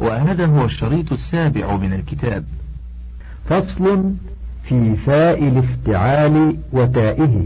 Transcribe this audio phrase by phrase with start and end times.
[0.00, 2.44] وهذا هو الشريط السابع من الكتاب.
[3.48, 4.12] فصل
[4.64, 7.44] في فاء الافتعال وتائه.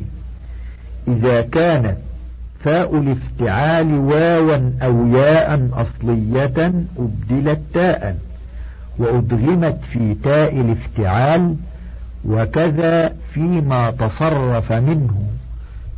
[1.09, 1.97] إذا كانت
[2.65, 8.19] فاء الافتعال واوا أو ياء أصلية أبدلت تاء
[8.99, 11.57] وأدغمت في تاء الافتعال
[12.25, 15.23] وكذا فيما تصرف منه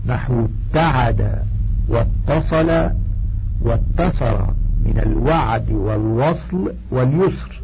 [0.07, 1.43] نحو ابتعد
[1.89, 2.91] واتصل
[3.63, 4.47] واتصر.
[4.85, 7.63] من الوعد والوصل واليسر.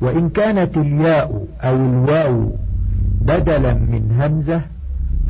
[0.00, 2.50] وإن كانت الياء أو الواو
[3.20, 4.60] بدلا من همزة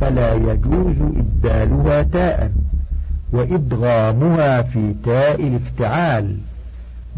[0.00, 2.52] فلا يجوز إبدالها تاء
[3.32, 6.36] وإدغامها في تاء الافتعال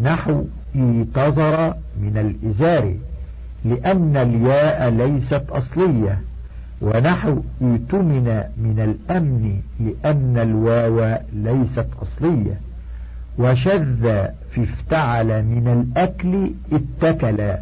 [0.02, 0.44] نحو
[0.76, 2.94] إيتظر من الإزار
[3.64, 6.20] لأن الياء ليست أصلية
[6.80, 12.60] ونحو ائتمن من الأمن لأن الواو ليست أصلية.
[13.38, 17.54] وشذ في افتعل من الأكل اتكل.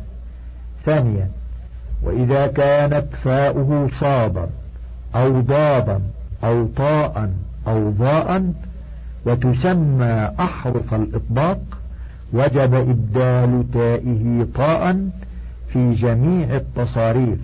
[0.84, 1.28] ثانيا
[2.03, 4.47] وإذا كانت فاؤه صادا
[5.14, 6.00] أو ضادا
[6.45, 7.30] أو طاء
[7.67, 8.52] أو ضاء
[9.27, 11.61] وتسمى أحرف الإطباق
[12.33, 15.08] وجب إبدال تائه طاء
[15.69, 17.39] في جميع التصاريف.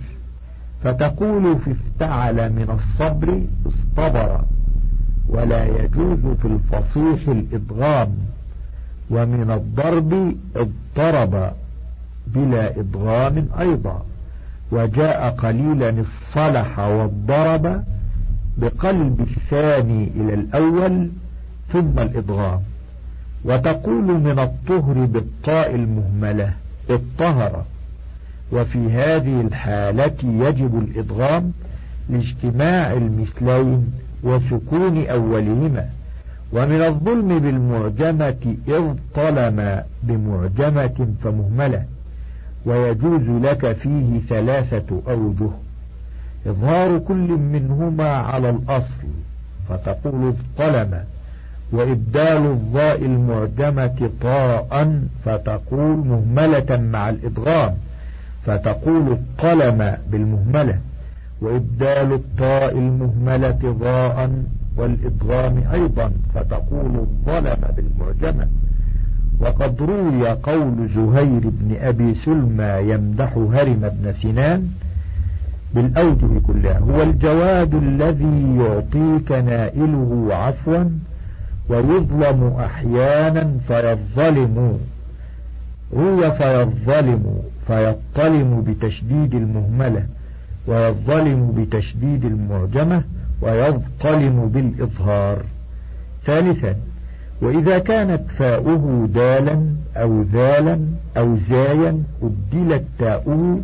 [0.84, 4.40] فتقول في افتعل من الصبر اصطبر.
[5.30, 8.16] ولا يجوز في الفصيح الإدغام
[9.10, 11.52] ومن الضرب اضطرب
[12.26, 14.02] بلا إدغام أيضا
[14.72, 17.84] وجاء قليلا الصلح والضرب
[18.58, 21.08] بقلب الثاني إلى الأول
[21.72, 22.60] ثم الإدغام
[23.44, 26.52] وتقول من الطهر بالطاء المهملة
[26.90, 27.64] الطهر
[28.52, 31.52] وفي هذه الحالة يجب الإدغام
[32.08, 33.92] لاجتماع المثلين
[34.22, 35.88] وسكون أولهما.
[36.52, 41.84] ومن الظلم بالمعجمة إذ طلم بمعجمة فمهملة
[42.66, 45.50] ويجوز لك فيه ثلاثة أوجه.
[46.46, 49.08] إظهار كل منهما على الأصل
[49.68, 51.04] فتقول اظطلم.
[51.72, 57.74] وإبدال الضاء المعجمة طاء فتقول مهملة مع الإدغام
[58.46, 60.78] فتقول اطلم بالمهملة.
[61.40, 64.30] وإبدال الطاء المهملة ضاء
[64.76, 68.48] والإدغام أيضا فتقول الظلم بالمعجمة.
[69.40, 74.68] وقد روي قول زهير بن أبي سلمى يمدح هرم بن سنان
[75.74, 80.84] بالأوجه كلها هو الجواد الذي يعطيك نائله عفوا
[81.68, 84.78] ويظلم أحيانا فيظلم
[85.92, 90.04] روي فيظلم فيطلم بتشديد المهملة.
[90.66, 93.02] ويظلم بتشديد المعجمة
[93.42, 95.42] ويظلم بالإظهار.
[96.24, 96.74] ثالثا
[97.42, 99.66] وإذا كانت فاؤه دالا
[99.96, 100.80] أو ذالا
[101.16, 103.60] أو زايا أبدلت تاؤه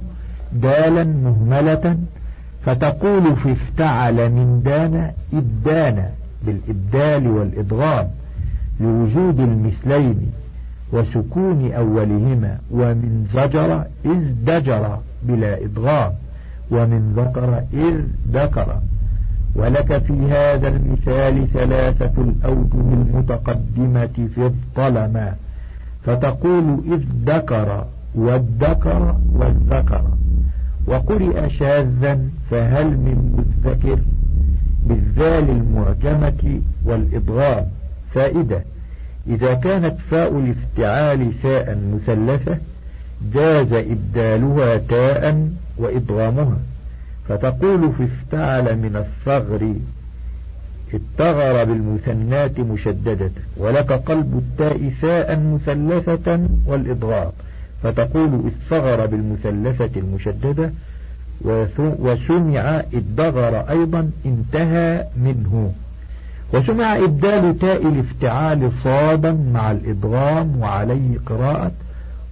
[0.52, 1.96] دالا مهملة
[2.64, 6.04] فتقول في افتعل من دان إبدان
[6.46, 8.08] بالإبدال والإضغام
[8.80, 10.32] لوجود المثلين
[10.92, 16.12] وسكون أولهما ومن زجر إذ دجر بلا إضغام.
[16.70, 18.00] ومن ذكر إذ
[18.32, 18.78] ذكر.
[19.54, 25.32] ولك في هذا المثال ثلاثة الأوجه المتقدمة في الظلم
[26.04, 30.04] فتقول إذ ذكر والذكر والذكر.
[30.86, 33.98] وقرئ شاذا فهل من مذكر
[34.86, 37.66] بالذال المعجمة والإضغام
[38.14, 38.64] فائدة
[39.26, 42.58] إذا كانت فاء الافتعال فاء مثلثة
[43.34, 46.56] جاز إبدالها تاء وإدغامها
[47.28, 49.74] فتقول في افتعل من الثغر
[50.94, 57.32] اتغر بالمثنات مشددة ولك قلب التاء ثاء مثلثة والإضغام
[57.82, 60.70] فتقول اثغر بالمثلثة المشددة
[61.98, 65.72] وسمع إدغر أيضا انتهى منه.
[66.52, 71.72] وسمع إبدال تاء الافتعال صادا مع الإدغام وعليه قراءة.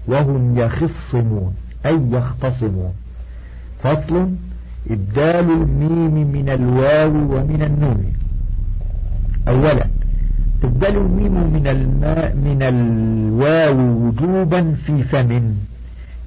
[0.08, 1.54] وهم يخصمون
[1.86, 2.92] أي يختصمون.
[3.82, 4.28] فصل
[4.90, 8.12] إبدال الميم من الواو ومن النون.
[9.48, 9.86] أولا
[10.62, 15.54] تبدل الميم من الماء من الواو وجوبا في فم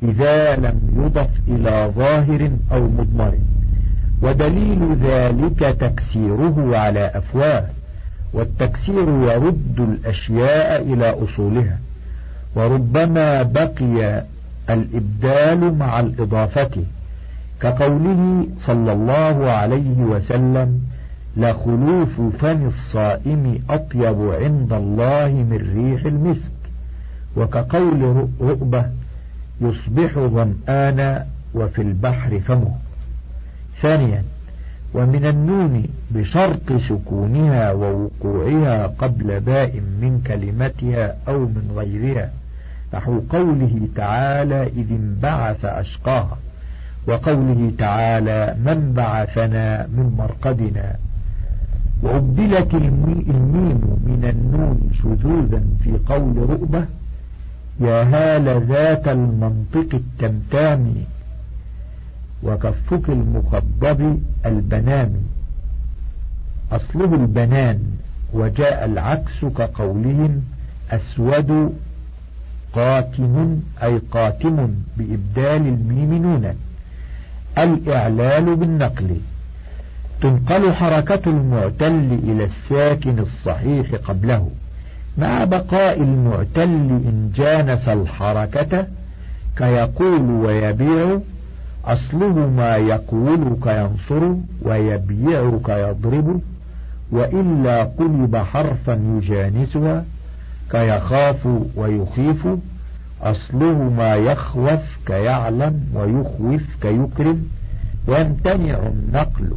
[0.04, 3.34] إذا لم يضف إلى ظاهر أو مضمر.
[4.22, 7.66] ودليل ذلك تكسيره على أفواه
[8.34, 11.78] والتكسير يرد الأشياء إلى أصولها.
[12.56, 14.24] وربما بقي
[14.70, 16.84] الإبدال مع الإضافة.
[17.62, 20.82] كقوله صلى الله عليه وسلم
[21.38, 26.52] لخلوف فم الصائم أطيب عند الله من ريح المسك.
[27.38, 28.86] وكقول رؤبة
[29.62, 32.76] يصبح ظمآنا وفي البحر فمه.
[33.82, 34.24] ثانيا
[34.98, 39.72] ومن النون بشرط سكونها ووقوعها قبل باء
[40.02, 42.30] من كلمتها أو من غيرها
[42.94, 46.38] نحو قوله تعالى إذ انبعث أشقاها
[47.08, 50.96] وقوله تعالى من بعثنا من مرقدنا.
[52.04, 56.86] وأبدلت الميم من النون شذوذا في قول رؤبة
[57.80, 60.94] يا هال ذات المنطق التمتام
[62.44, 65.14] وكفك المخضب البنان.
[66.72, 67.80] أصله البنان
[68.34, 70.44] وجاء العكس كقولهم
[70.92, 71.74] أسود
[72.74, 76.56] قاتم أي قاتم بإبدال الميم نونا
[77.58, 79.18] الإعلال بالنقل.
[80.22, 84.50] تنقل حركة المعتل إلى الساكن الصحيح قبله.
[85.18, 86.70] مع بقاء المعتل
[87.10, 88.88] إن جانس الحركة
[89.58, 91.20] كيقول ويبيع
[91.88, 96.42] أصله ما يقول كينصر ويبيع كيضرب
[97.12, 100.06] وإلا قلب حرفا يجانسها
[100.72, 102.48] كيخاف ويخيف.
[103.22, 107.46] أصله ما يخوف كيعلم ويخوف كيكرم
[108.08, 109.52] ويمتنع النقل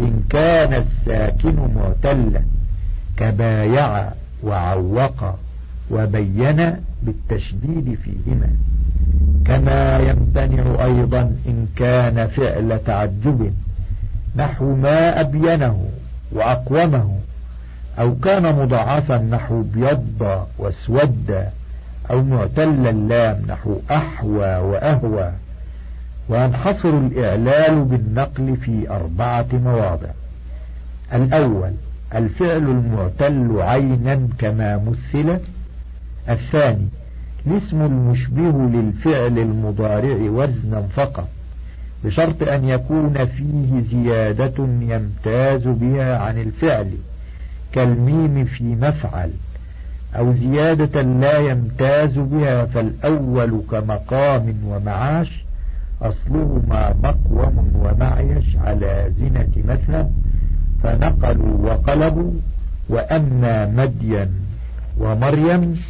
[0.00, 2.42] إن كان الساكن معتلا
[3.16, 4.12] كبايع
[4.42, 5.34] وعوق.
[5.90, 8.50] وبين بالتشديد فيهما.
[9.44, 13.52] كما يمتنع أيضا إن كان فعل تعجب
[14.36, 15.88] نحو ما أبينه
[16.32, 17.18] وأقومه
[17.98, 21.44] أو كان مضاعفا نحو بيض واسود
[22.10, 25.32] أو معتل اللام نحو أحوى وأهوى.
[26.28, 30.08] وينحصر الإعلال بالنقل في أربعة مواضع.
[31.14, 31.70] الأول
[32.14, 35.38] الفعل المعتل عينا كما مثل
[36.28, 36.88] الثاني
[37.46, 41.28] الاسم المشبه للفعل المضارع وزنا فقط
[42.04, 46.90] بشرط أن يكون فيه زيادة يمتاز بها عن الفعل
[47.72, 49.30] كالميم في مفعل
[50.16, 55.44] أو زيادة لا يمتاز بها فالأول كمقام ومعاش
[56.02, 60.08] أصلهما مقوم ومعيش على زنة مثلا
[60.82, 62.32] فنقلوا وقلبوا
[62.88, 64.28] وأما مدين
[64.98, 65.80] ومريم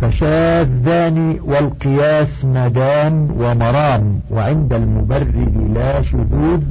[0.00, 6.62] فشاذان والقياس مدان ومرام وعند المبرد لا شذوذ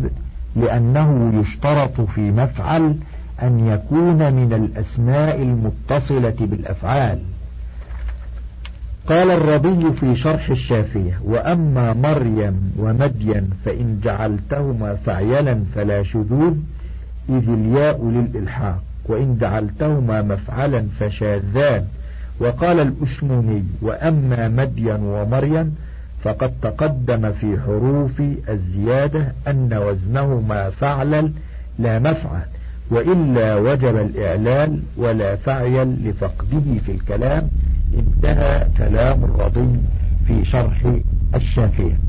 [0.56, 2.95] لأنه يشترط في مفعل
[3.44, 7.19] أن يكون من الأسماء المتصلة بالأفعال.
[9.07, 16.54] قال الرضي في شرح الشافية وأما مريم ومدين فإن جعلتهما فعيلا فلا شذوذ
[17.30, 21.86] إذ الياء للإلحاق وإن جعلتهما مفعلا فشاذان.
[22.39, 25.75] وقال الأشموني وأما مدين ومريم
[26.23, 31.31] فقد تقدم في حروف الزيادة أن وزنهما فعلا
[31.79, 32.41] لا مفعل
[32.89, 37.49] وإلا وجب الإعلال ولا فعل لفقده في الكلام.
[37.97, 39.79] انتهى كلام الرضي
[40.27, 40.83] في شرح
[41.35, 41.99] الشافية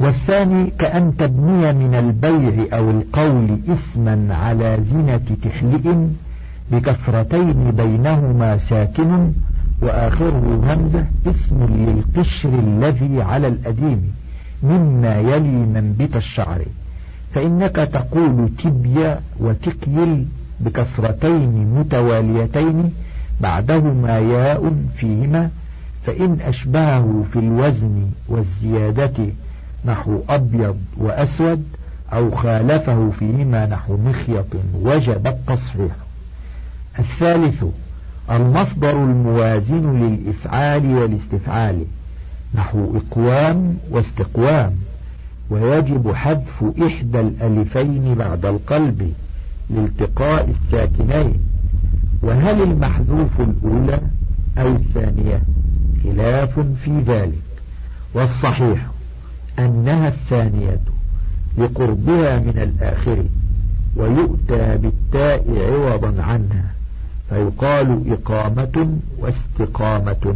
[0.00, 5.94] والثاني كأن تبني من البيع أو القول اسما على زنة تحلئ
[6.72, 9.32] بكسرتين بينهما ساكن
[9.82, 14.12] وآخره همزة اسم للقشر الذي على الأديم
[14.62, 16.62] مما يلي منبت الشعر.
[17.34, 20.26] فإنك تقول تبيا وتكيل
[20.60, 22.92] بكسرتين متواليتين
[23.40, 25.50] بعدهما ياء فيهما
[26.06, 29.26] فإن أشبهه في الوزن والزيادة
[29.84, 31.64] نحو أبيض وأسود
[32.12, 34.46] أو خالفه فيهما نحو مخيط
[34.82, 35.92] وجب التصحيح
[36.98, 37.64] الثالث
[38.30, 41.84] المصدر الموازن للإفعال والاستفعال
[42.54, 44.72] نحو إقوام واستقوام
[45.50, 49.12] ويجب حذف إحدى الألفين بعد القلب
[49.70, 51.34] لالتقاء الساكنين.
[52.22, 54.00] وهل المحذوف الأولى
[54.58, 55.42] أو الثانية؟
[56.04, 57.42] خلاف في ذلك.
[58.14, 58.86] والصحيح
[59.58, 60.80] أنها الثانية
[61.58, 63.24] لقربها من الآخر
[63.96, 66.64] ويؤتى بالتاء عوضا عنها.
[67.30, 70.34] فيقال إقامة واستقامة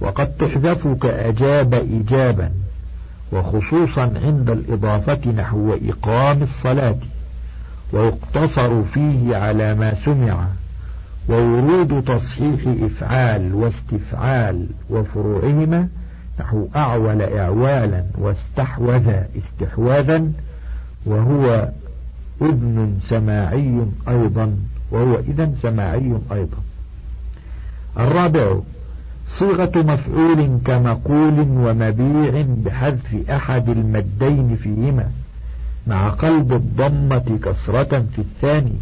[0.00, 2.50] وقد تحذف كأجاب إجابا
[3.32, 6.96] وخصوصا عند الإضافة نحو إقام الصلاة
[7.92, 10.46] ويقتصر فيه على ما سمع
[11.28, 15.88] وورود تصحيح إفعال واستفعال وفروعهما
[16.40, 20.32] نحو أعول إعوالا واستحوذ استحواذا
[21.06, 21.68] وهو
[22.42, 24.56] أذن سماعي أيضا.
[24.90, 26.58] وهو إذا سماعي أيضا.
[27.98, 28.56] الرابع
[29.28, 35.10] صيغة مفعول كمقول ومبيع بحذف أحد المدين فيهما
[35.86, 38.72] مع قلب الضمة كسرة في الثاني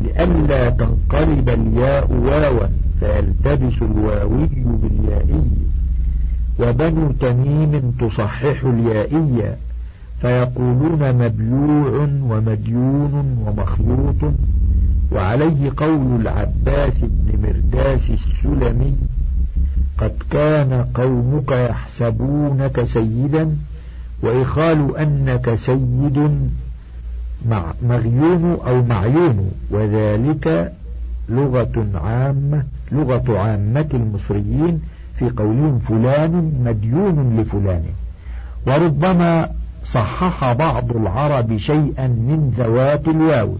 [0.00, 2.66] لئلا تنقلب الياء واوا
[3.00, 5.50] فيلتبس الواوي باليائي.
[6.60, 9.56] وبنو تميم تصحح اليائية
[10.22, 14.32] فيقولون مبلوع ومديون ومخلوط
[15.12, 18.94] وعليه قول العباس بن مرداس السلمي
[19.98, 23.56] قد كان قومك يحسبونك سيدا
[24.22, 26.30] وإخال أنك سيد
[27.82, 30.72] مغيون أو معيون وذلك
[31.28, 34.80] لغة عامة لغة عامة المصريين
[35.18, 37.82] في قولهم فلان مديون لفلان.
[38.66, 39.48] وربما
[39.92, 43.56] صحح بعض العرب شيئا من ذوات الواو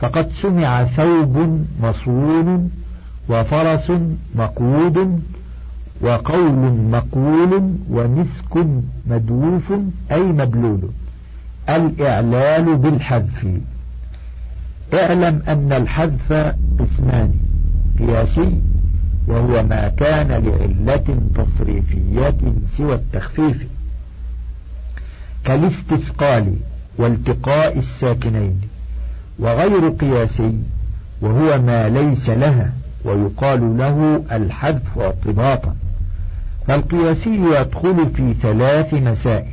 [0.00, 2.70] فقد سمع ثوب مصون
[3.28, 3.92] وفرس
[4.34, 5.20] مقود
[6.00, 8.66] وقول مقول ومسك
[9.06, 9.72] مدووف
[10.12, 10.80] أي مبلول.
[11.68, 13.46] الإعلال بالحذف.
[14.94, 16.32] اعلم أن الحذف
[16.78, 17.34] قسمان
[17.98, 18.60] قياسي
[19.28, 22.38] وهو ما كان لعلة تصريفية
[22.76, 23.66] سوى التخفيف.
[25.44, 26.54] كالاستثقال
[26.98, 28.60] والتقاء الساكنين
[29.38, 30.54] وغير قياسي
[31.20, 32.72] وهو ما ليس لها
[33.04, 35.74] ويقال له الحذف ارتباطا
[36.66, 39.46] فالقياسي يدخل في ثلاث مسائل.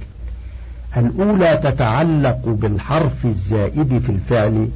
[0.98, 4.68] الأولى تتعلق بالحرف الزائد في الفعل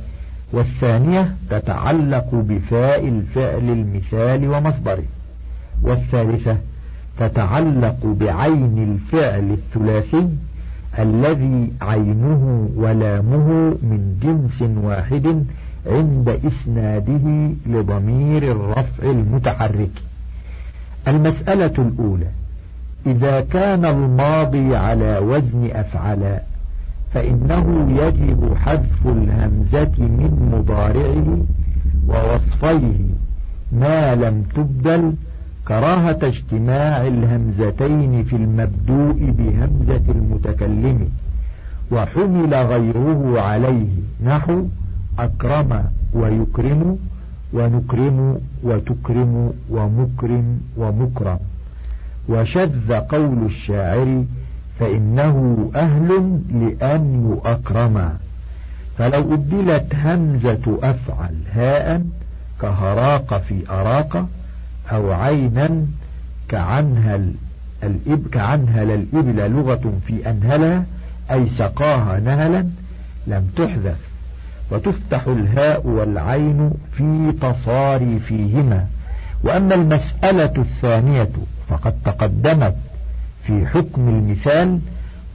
[0.54, 5.04] والثانية تتعلق بفاء الفعل المثال ومصدره
[5.82, 6.58] والثالثة
[7.20, 10.30] تتعلق بعين الفعل الثلاثي
[11.00, 13.48] الذي عينه ولامه
[13.82, 15.46] من جنس واحد
[15.88, 19.92] عند إسناده لضمير الرفع المتحرك.
[21.08, 22.28] المسألة الأولى
[23.06, 26.40] إذا كان الماضي على وزن أفعل
[27.14, 31.46] فإنه يجب حذف الهمزة من مضارعه
[32.08, 33.00] ووصفيه
[33.72, 35.14] ما لم تبدل
[35.72, 41.10] كراهة اجتماع الهمزتين في المبدوء بهمزة المتكلم
[41.92, 43.88] وحمل غيره عليه
[44.26, 44.66] نحو
[45.20, 46.98] أكرم ويكرم
[47.54, 51.40] ونكرم وتكرم ومكرم ومكرم.
[52.30, 54.24] وشذ قول الشاعر
[54.80, 55.36] فإنه
[55.76, 58.14] أهل لأن يؤكرم.
[58.98, 62.06] فلو أبدلت همزة أفعل هاء
[62.62, 64.28] كهراق في أراق
[64.92, 65.86] أو عينا
[66.50, 67.34] كعنهل
[67.84, 70.86] الإب كعنهل الإبل لغة في أنهلها
[71.32, 72.68] أي سقاها نهلا
[73.28, 73.98] لم تحذف.
[74.72, 78.88] وتفتح الهاء والعين في تصاريفيهما
[79.44, 81.30] وأما المسألة الثانية
[81.70, 82.76] فقد تقدمت
[83.44, 84.80] في حكم المثال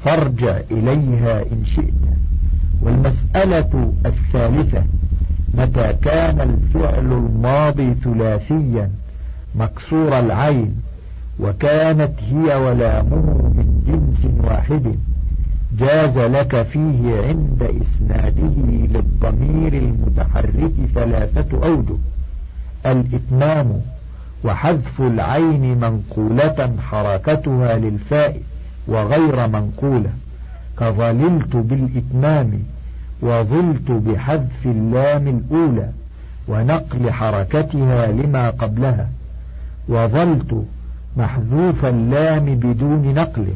[0.05, 1.95] فارجع إليها إن شئت.
[2.83, 4.85] والمسألة الثالثة
[5.55, 8.91] متى كان الفعل الماضي ثلاثيا؟
[9.59, 10.75] مكسور العين
[11.41, 14.95] وكانت هي ولامه من جنس واحد
[15.79, 21.97] جاز لك فيه عند إسناده للضمير المتحرك ثلاثة أوجه
[22.87, 23.81] الإتمام
[24.45, 28.41] وحذف العين منقولة حركتها للفاء
[28.89, 30.11] وغير منقولة
[30.81, 32.63] كظللت بالإتمام
[33.23, 35.89] وظلت بحذف اللام الأولى
[36.49, 39.09] ونقل حركتها لما قبلها.
[39.88, 40.64] وظلت
[41.16, 43.47] محذوف اللام بدون نقل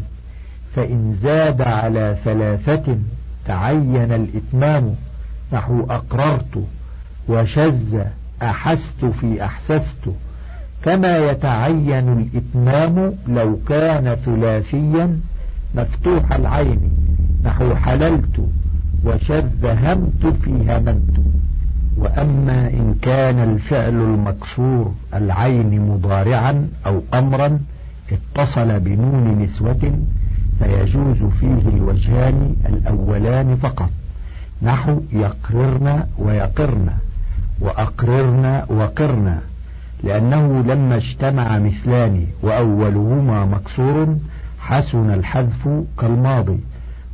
[0.77, 2.97] فإن زاد على ثلاثة
[3.47, 4.95] تعين الإتمام
[5.53, 6.65] نحو أقررت
[7.29, 7.97] وشز
[8.43, 10.05] أحست في أحسست.
[10.85, 15.21] كما يتعين الإتمام لو كان ثلاثيا
[15.75, 16.81] مفتوح العين
[17.45, 18.49] نحو حللت
[19.05, 21.21] وشذ همت في هممت.
[22.01, 27.59] وأما إن كان الفعل المكسور العين مضارعا أو أمرا
[28.13, 29.93] اتصل بنون نسوة
[30.59, 33.91] فيجوز فيه الوجهان الأولان فقط.
[34.63, 36.89] نحو يقررن ويقرن
[37.61, 39.39] وأقررن وقرن
[40.05, 44.17] لأنه لما اجتمع مثلان وأولهما مكسور
[44.61, 46.59] حسن الحذف كالماضي.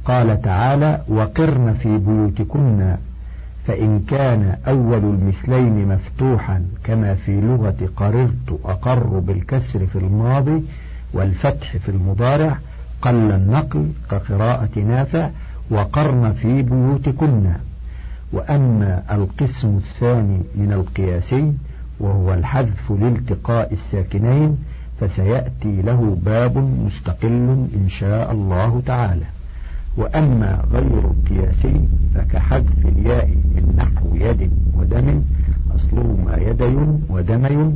[0.05, 2.97] قال تعالى وقرن في بيوتكن
[3.67, 10.63] فإن كان أول المثلين مفتوحا كما في لغة قررت أقر بالكسر في الماضي
[11.13, 12.59] والفتح في المضارع
[13.03, 15.31] قل النقل كقراءة نافع
[15.71, 17.51] وقرن في بيوتكن
[18.33, 21.53] وأما القسم الثاني من القياسي
[22.01, 24.59] وهو الحذف لالتقاء الساكنين
[25.01, 29.25] فسيأتي له باب مستقل إن شاء الله تعالى.
[29.97, 31.81] وأما غير القياسي
[32.15, 35.23] فكحذف الياء من نحو يد ودم
[35.75, 36.77] أصلهما يدي
[37.09, 37.75] ودمي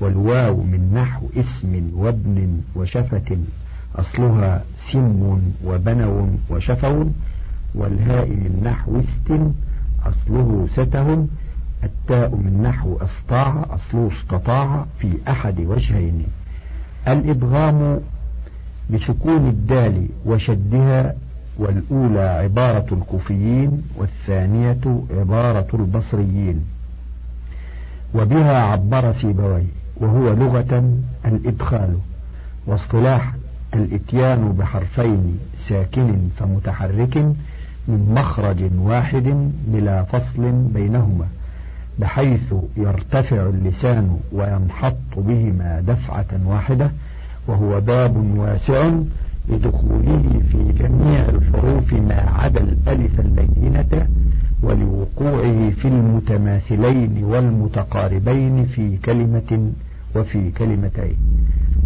[0.00, 3.38] والواو من نحو اسم وابن وشفة
[3.94, 7.04] أصلها سم وبنو وشفو
[7.74, 9.28] والهاء من نحو است
[10.06, 11.26] أصله ستة
[11.84, 16.24] التاء من نحو أسطاع أصله استطاع في أحد وجهين.
[17.08, 18.00] الإبغام
[18.90, 21.14] بسكون الدال وشدها
[21.58, 26.64] والأولى عبارة الكوفيين والثانية عبارة البصريين.
[28.14, 29.64] وبها عبر سيبوي
[30.02, 30.84] وهو لغة
[31.24, 31.96] الإدخال
[32.66, 33.34] واصطلاح
[33.74, 37.16] الإتيان بحرفين ساكن فمتحرك
[37.88, 41.26] من مخرج واحد بلا فصل بينهما
[41.98, 46.90] بحيث يرتفع اللسان وينحط بهما دفعة واحدة
[47.46, 48.90] وهو باب واسع
[49.48, 54.06] لدخوله في جميع الحروف ما عدا الألف اللينة
[54.62, 59.72] ولوقوعه في المتماثلين والمتقاربين في كلمة
[60.14, 61.16] وفي كلمتين.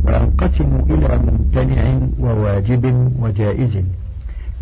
[0.04, 3.78] وينقسم إلى ممتنع وواجب وجائز.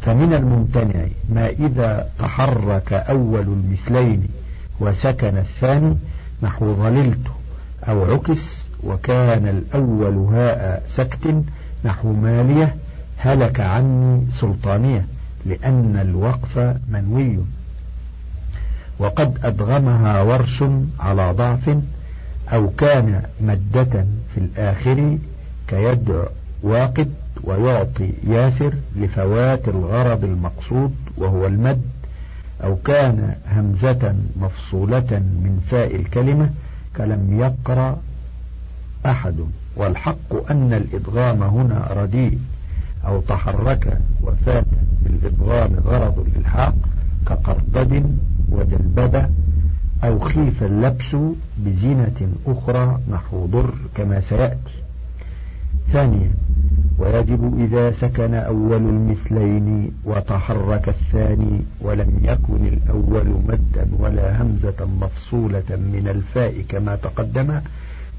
[0.02, 4.28] فمن الممتنع ما إذا تحرك أول المثلين
[4.80, 5.96] وسكن الثاني
[6.42, 7.26] نحو ظللت
[7.88, 11.42] أو عكس وكان الأول هاء سكت
[11.84, 12.74] نحو مالية
[13.18, 15.04] هلك عني سلطانية
[15.46, 17.38] لأن الوقف منوي.
[18.98, 20.64] وقد أدغمها ورش
[21.00, 21.78] على ضعف
[22.52, 25.18] أو كان مدة في الآخر
[25.68, 26.24] كيدع
[26.62, 27.10] واقد
[27.44, 31.82] ويعطي ياسر لفوات الغرض المقصود وهو المد
[32.64, 36.50] أو كان همزة مفصولة من فاء الكلمة
[36.96, 38.00] كلم يقرأ
[39.06, 39.34] أحد.
[39.76, 42.38] والحق أن الإدغام هنا رديء
[43.06, 44.64] أو تحرك وفات
[45.02, 46.74] بالإدغام غرض الإلحاق
[47.26, 48.18] كقرضد
[48.50, 49.26] وجلببة
[50.04, 51.16] أو خيف اللبس
[51.58, 54.74] بزينة أخرى نحو ضر كما سيأتي.
[55.92, 56.30] ثانيا
[56.98, 66.08] ويجب إذا سكن أول المثلين وتحرك الثاني ولم يكن الأول مدا ولا همزة مفصولة من
[66.08, 67.60] الفاء كما تقدم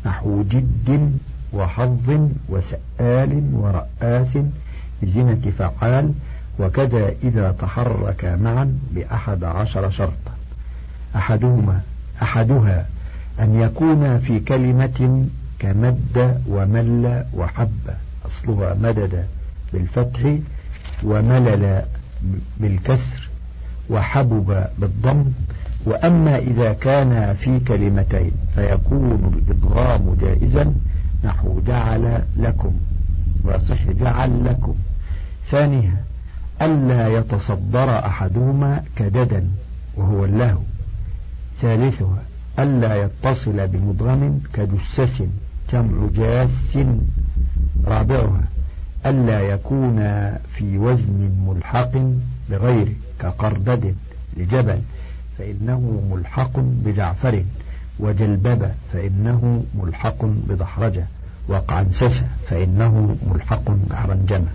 [0.05, 1.11] نحو جد
[1.53, 4.37] وحظ وسآل ورآس
[5.01, 6.13] بزنة فعال
[6.59, 10.34] وكذا إذا تحرك معا بأحد عشر شرطا.
[11.15, 11.81] أحدهما
[12.21, 12.85] أحدها
[13.39, 15.25] أن يكون في كلمة
[15.59, 17.89] كمد ومل وحب
[18.25, 19.25] أصلها مدد
[19.73, 20.35] بالفتح
[21.03, 21.81] وملل
[22.59, 23.29] بالكسر
[23.89, 25.25] وحبب بالضم.
[25.85, 30.73] وأما إذا كان في كلمتين فيكون الإدغام جائزا
[31.23, 32.73] نحو جعل لكم
[33.43, 34.75] وصح جعل لكم.
[35.51, 35.97] ثانيها
[36.61, 39.47] ألا يتصدر أحدهما كددا
[39.95, 40.59] وهو اللهو.
[41.61, 42.21] ثالثها
[42.59, 45.23] ألا يتصل بمدغم كجسس
[45.73, 46.77] جمع جاس
[47.85, 48.43] رابعها
[49.05, 49.97] ألا يكون
[50.53, 51.91] في وزن ملحق
[52.49, 53.95] بغيره كقردد
[54.37, 54.79] لجبل
[55.37, 57.43] فإنه ملحق بجعفر
[57.99, 61.05] وجلبب فإنه ملحق بضحرجة
[61.47, 64.47] وقعنسسة فإنه ملحق بحرنجمة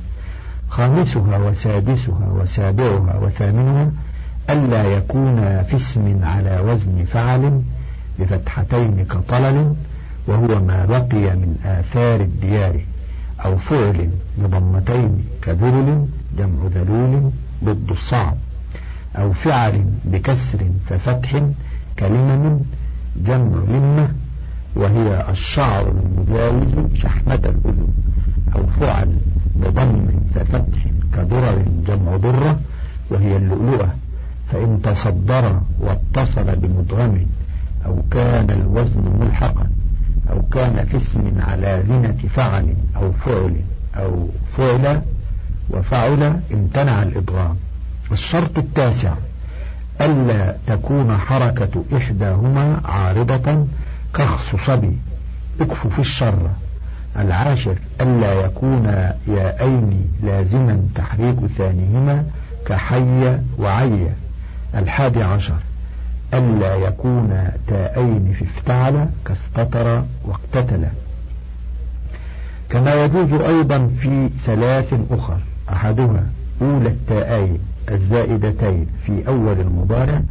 [0.68, 3.90] خامسها وسادسها وسابعها وثامنها
[4.52, 7.62] ألا يكون في اسم على وزن فعل
[8.18, 9.74] بفتحتين كطلل
[10.26, 12.80] وهو ما بقي من آثار الديار
[13.44, 16.06] أو فعل بضمتين كذلل
[16.38, 17.30] جمع ذلول
[17.64, 18.36] ضد الصعب
[19.16, 20.58] أو فعل بكسر
[20.88, 21.42] ففتح
[21.98, 22.60] كلمم
[23.16, 24.08] جمع لمة
[24.76, 27.88] وهي الشعر المجاوز شحمة الأذن
[28.56, 29.16] أو فعل
[29.56, 30.80] بضم ففتح
[31.16, 32.60] كدرر جمع درة
[33.10, 33.79] وهي اللؤلؤة فإن
[35.00, 37.26] تصدر واتصل بمدغم
[37.86, 39.66] أو كان الوزن ملحقا
[40.30, 43.56] أو كان اسم على ذنة فعل أو فعل
[43.96, 45.02] أو فعل
[45.70, 47.56] وفعل امتنع الإضغام
[48.12, 49.14] الشرط التاسع
[50.00, 53.66] ألا تكون حركة إحداهما عارضة
[54.14, 54.96] كخص صبي
[55.60, 56.50] اكف في الشر.
[57.18, 58.84] العاشر ألا يكون
[59.28, 62.24] ياءين لازما تحريك ثانيهما
[62.66, 64.08] كحي وعي.
[64.74, 65.54] الحادي عشر.
[66.34, 70.84] ألا يكون تاءين في افتعل كاستتر واقتتل.
[72.70, 75.38] كما يجوز أيضا في ثلاث أخر.
[75.72, 76.22] أحدها
[76.62, 77.58] أولى التاءين
[77.90, 80.22] الزائدتين في أول المضارع.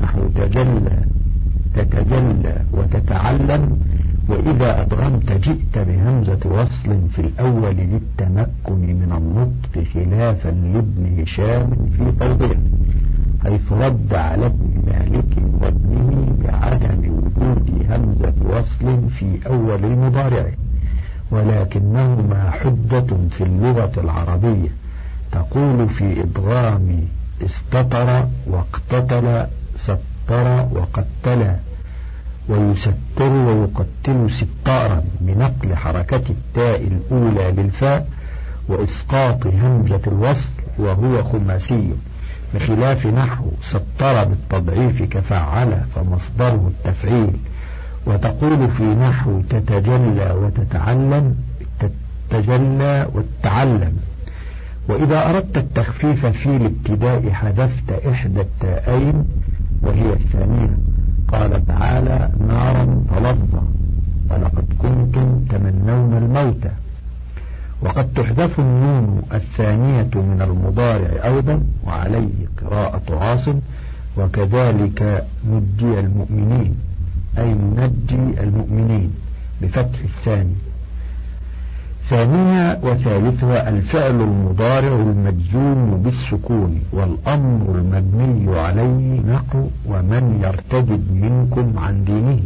[0.00, 0.98] نحو تجلى
[1.74, 3.80] تتجلى وتتعلم.
[4.28, 12.58] وإذا أدغمت جئت بهمزة وصل في الأول للتمكن من النطق خلافا لابن هشام في توضيح.
[13.46, 20.46] حيث رد على ابن مالك وابنه بعدم وجود همزة وصل في أول المضارع
[21.30, 24.68] ولكنهما حجة في اللغة العربية
[25.32, 27.00] تقول في إدغام
[27.44, 31.52] استطر واقتتل ستر وقتل
[32.48, 38.08] ويستر ويقتل ستارا بنقل حركة التاء الأولى للفاء
[38.68, 41.90] وإسقاط همزة الوصل وهو خماسي.
[42.54, 47.30] بخلاف نحو ستر بالتضعيف كفعل فمصدره التفعيل.
[48.06, 51.36] وتقول في نحو تتجلى وتتعلم
[52.30, 53.96] تتجلى وتتعلم.
[54.88, 59.24] وإذا أردت التخفيف في الابتداء حذفت إحدى التاءين
[59.82, 60.76] وهي الثانية.
[61.32, 63.62] قال تعالى نارا تلظى
[64.30, 66.66] ولقد كنتم تمنون الموت
[67.82, 72.30] وقد تحذف النون الثانية من المضارع أيضا وعليه
[72.62, 73.60] قراءة عاصم
[74.16, 76.74] وكذلك نجي المؤمنين
[77.38, 79.10] أي ننجي المؤمنين
[79.62, 80.54] بفتح الثاني.
[82.10, 92.40] ثانيها وثالثها الفعل المضارع المجزوم بالسكون والأمر المبني عليه نحو ومن يرتد منكم عن دينه.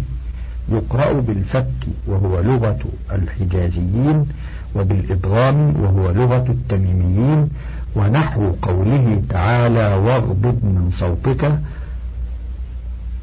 [0.73, 2.79] يقرأ بالفك وهو لغة
[3.13, 4.27] الحجازيين
[4.77, 7.49] وبالإدغام وهو لغة التميميين
[7.97, 11.53] ونحو قوله تعالى واغضب من صوتك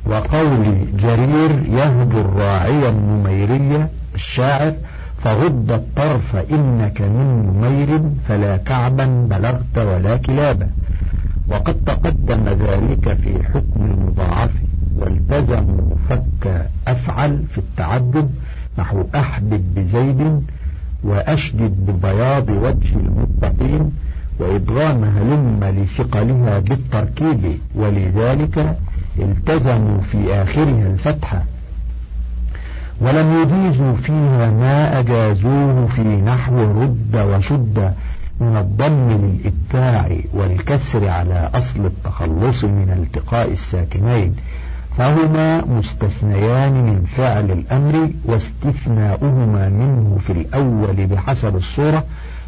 [0.06, 4.74] وقول جرير يهجر راعيا نميرية الشاعر
[5.24, 10.70] فغض الطرف إنك من نمير فلا كعبا بلغت ولا كلابا
[11.48, 14.52] وقد تقدم ذلك في حكم المضاعف
[14.98, 18.30] والتزموا فك أفعل في التعدد
[18.80, 20.42] نحو أحبب بزيد
[21.04, 23.92] وأشدد ببياض وجه المتقين
[24.40, 28.78] وإدغام هلم لثقلها بالتركيب ولذلك
[29.20, 31.44] التزموا في آخرها الفتحة.
[33.02, 37.94] ولم يجيزوا فيها ما أجازوه في نحو رد وشد
[38.40, 44.36] من الضم للإبتاع والكسر على أصل التخلص من التقاء الساكنين.
[44.98, 52.04] فهما مستثنيان من فعل الأمر واستثناؤهما منه في الأول بحسب الصورة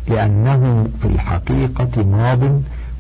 [0.07, 2.39] لأنه في الحقيقة ماض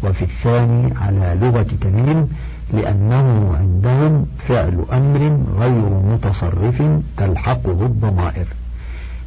[0.03, 2.29] وفي الثاني على لغة تميم
[2.73, 6.83] لأنه عندهم فعل أمر غير متصرف
[7.17, 8.45] تلحقه الضمائر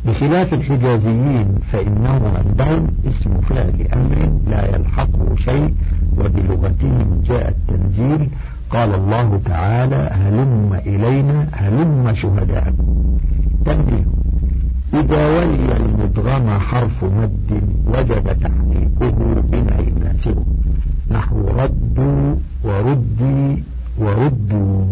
[0.06, 5.74] بخلاف الحجازيين فإنه عندهم اسم فعل أمر لا يلحقه شيء
[6.18, 8.28] وبلغتهم جاء التنزيل
[8.72, 12.74] قال الله تعالى هلم إلينا هلم شهداء.
[13.64, 14.06] تنبيه
[14.94, 20.44] إذا ولي المدغم حرف مد وجب تحريكه بما يناسبه
[21.10, 23.62] نحو ردوا وردي
[23.98, 24.84] وردوا.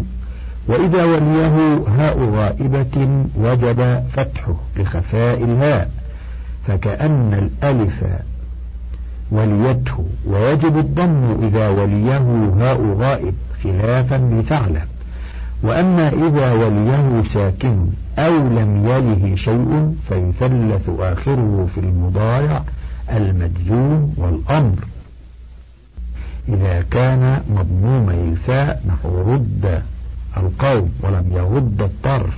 [0.69, 5.91] وإذا وليه هاء غائبة وجب فتحه لخفاء الهاء.
[6.67, 8.05] فكأن الألف
[9.31, 10.05] وليته.
[10.27, 12.19] ويجب الضم إذا وليه
[12.61, 14.89] هاء غائب خلافا لثعلب
[15.63, 17.87] وأما إذا وليه ساكن
[18.19, 22.63] أو لم يله شيء فيثلث آخره في المضارع
[23.13, 24.79] المجزوم والأمر.
[26.49, 29.83] إذا كان مضموم الفاء نحو رد
[30.37, 32.35] القوم ولم يرد الطرف.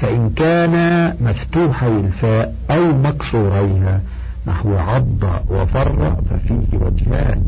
[0.00, 4.00] فإن كان مفتوحي الفاء أو مكسوريها
[4.46, 7.44] نحو عض وفر ففيه وجهان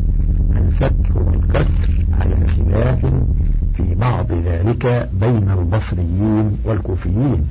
[0.55, 2.99] الفتح والكسر على خلاف
[3.77, 7.47] في بعض ذلك بين البصريين والكوفيين.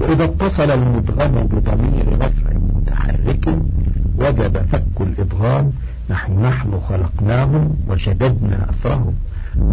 [0.00, 3.58] وإذا اتصل المدغم بضمير رفع متحرك
[4.18, 5.72] وجب فك الإدغام
[6.10, 9.14] نحن نحن خلقناهم وشددنا أسرهم.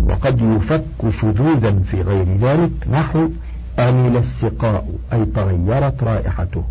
[0.10, 3.30] وقد يفك شذوذا في غير ذلك نحو
[3.80, 6.63] أمل السقاء أي تغيرت رائحته.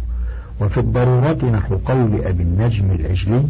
[0.61, 3.45] وفي الضرورة نحو قول أبي النجم العجلي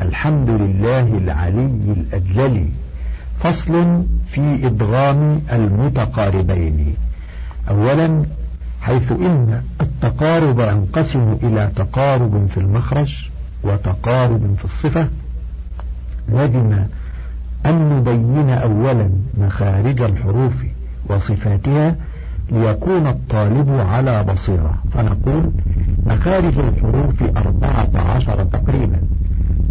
[0.00, 2.68] الحمد لله العلي الأجلل.
[3.38, 6.94] فصل في إدغام المتقاربين.
[7.70, 8.24] أولا
[8.82, 13.28] حيث إن التقارب ينقسم إلى تقارب في المخرج
[13.62, 15.08] وتقارب في الصفة.
[16.32, 16.72] لازم
[17.66, 20.54] أن نبين أولا مخارج الحروف
[21.08, 21.96] وصفاتها
[22.50, 24.74] ليكون الطالب على بصيرة.
[24.92, 25.52] فنقول
[26.06, 29.00] مخارج الحروف أربعة عشر تقريبا.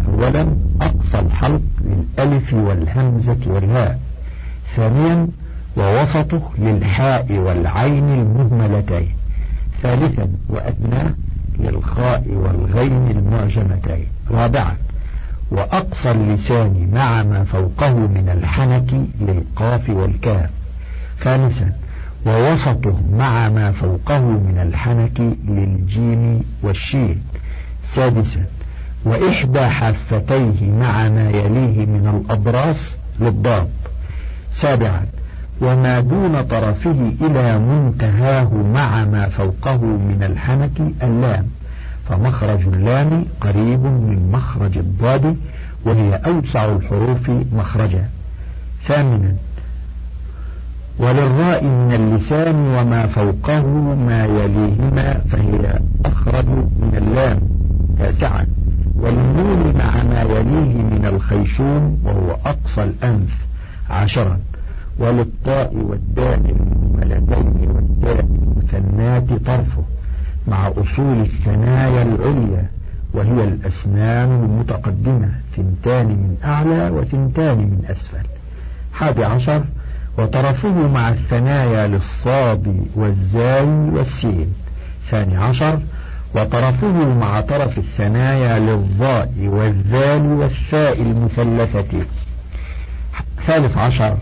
[0.07, 0.47] أولا
[0.81, 3.99] أقصى الحلق للألف والهمزة والهاء.
[4.75, 5.27] ثانيا
[5.77, 9.11] ووسطه للحاء والعين المهملتين.
[9.83, 11.13] ثالثا وأدناه
[11.59, 14.07] للخاء والغين المعجمتين.
[14.31, 14.75] رابعا
[15.51, 20.49] وأقصى اللسان مع ما فوقه من الحنك للقاف والكاف.
[21.21, 21.71] خامسا
[22.25, 27.21] ووسطه مع ما فوقه من الحنك للجيم والشين
[27.85, 28.45] سادسا
[29.05, 33.69] وإحدى حافتيه مع ما يليه من الأضراس للضاد
[34.51, 35.05] سابعا
[35.61, 41.47] وما دون طرفه إلى منتهاه مع ما فوقه من الحنك اللام.
[42.09, 45.37] فمخرج اللام قريب من مخرج الضاد
[45.85, 48.09] وهي أوسع الحروف مخرجا.
[48.87, 49.35] ثامنا
[50.99, 57.39] وللراء من اللسان وما فوقه ما يليهما فهي أخرج من اللام
[57.99, 58.47] تاسعا.
[58.95, 63.45] والنون مع ما يليه من الخيشوم وهو أقصى الأنف
[63.89, 64.39] عشرا.
[64.99, 69.83] وللطاء والدال المهملتين والدال المثنات طرفه
[70.47, 72.69] مع أصول الثنايا العليا
[73.13, 78.27] وهي الأسنان المتقدمة ثنتان من أعلى وثنتان من أسفل.
[78.93, 79.63] حادي عشر
[80.17, 84.53] وطرفه مع الثنايا للصاد والزاي والسين.
[85.11, 85.79] ثاني عشر
[86.35, 86.87] وطرفه
[87.21, 92.05] مع طرف الثنايا للضاء والذال والثاء المثلثة.
[93.47, 94.17] ثالث عشر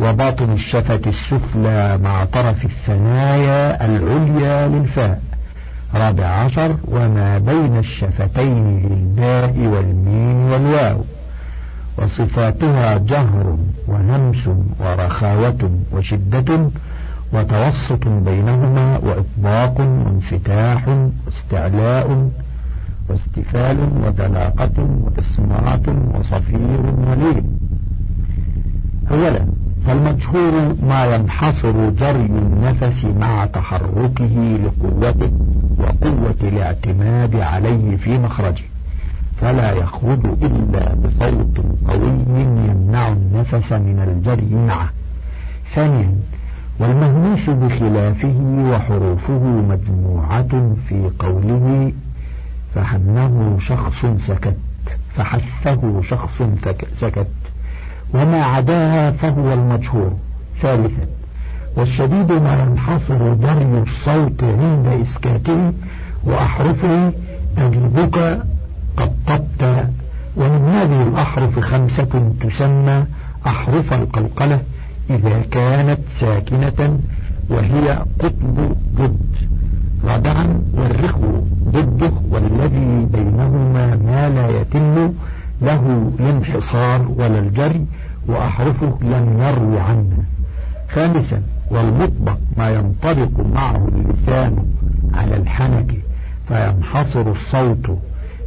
[0.00, 5.20] وباطن الشفة السفلى مع طرف الثنايا العليا للفاء.
[5.94, 11.04] رابع عشر وما بين الشفتين للباء والميم والواو.
[11.98, 13.56] وصفاتها جهر
[13.88, 16.70] ونمس ورخاوة وشدة
[17.32, 20.88] وتوسط بينهما وإطباق وانفتاح
[21.26, 22.30] واستعلاء
[23.08, 27.58] واستفال ودلاقة وإصمات وصفير ولين
[29.10, 29.46] أولا
[29.86, 35.30] فالمجهور ما ينحصر جري النفس مع تحركه لقوته
[35.78, 38.64] وقوة الاعتماد عليه في مخرجه.
[39.40, 44.88] فلا يخرج إلا بصوت قوي يمنع النفس من الجري معه.
[45.74, 46.14] ثانيا
[46.80, 51.92] والمهموس بخلافه وحروفه مجموعة في قوله
[52.74, 54.56] فحنه شخص سكت
[55.14, 56.42] فحثه شخص
[56.96, 57.26] سكت
[58.14, 60.12] وما عداها فهو المجهور
[60.62, 61.06] ثالثا
[61.76, 65.72] والشديد ما ينحصر جري الصوت عند إسكاته
[66.24, 67.12] وأحرفه
[67.58, 68.42] أجلبك
[68.98, 69.88] قد طبت
[70.36, 73.04] ومن هذه الأحرف خمسة تسمى
[73.46, 74.60] أحرف القلقلة
[75.10, 76.98] إذا كانت ساكنة
[77.50, 79.18] وهي قطب ضد.
[80.04, 85.12] رابعا والرخو ضده والذي بينهما ما لا يتم
[85.62, 87.86] له الانحصار ولا الجري
[88.26, 90.24] وأحرفه لم يروي عنه.
[90.94, 94.56] خامسا والمطبق ما ينطبق معه اللسان
[95.14, 95.94] على الحنك
[96.48, 97.98] فينحصر الصوت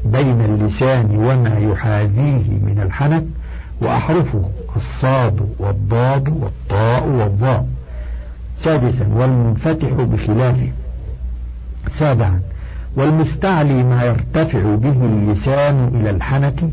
[0.05, 3.23] بين اللسان وما يحاذيه من الحنك
[3.81, 7.67] وأحرفه الصاد والضاد والطاء والضاء.
[8.57, 10.69] سادسا والمنفتح بخلافه.
[11.91, 12.39] سابعا
[12.95, 16.63] والمستعلي ما يرتفع به اللسان إلى الحنك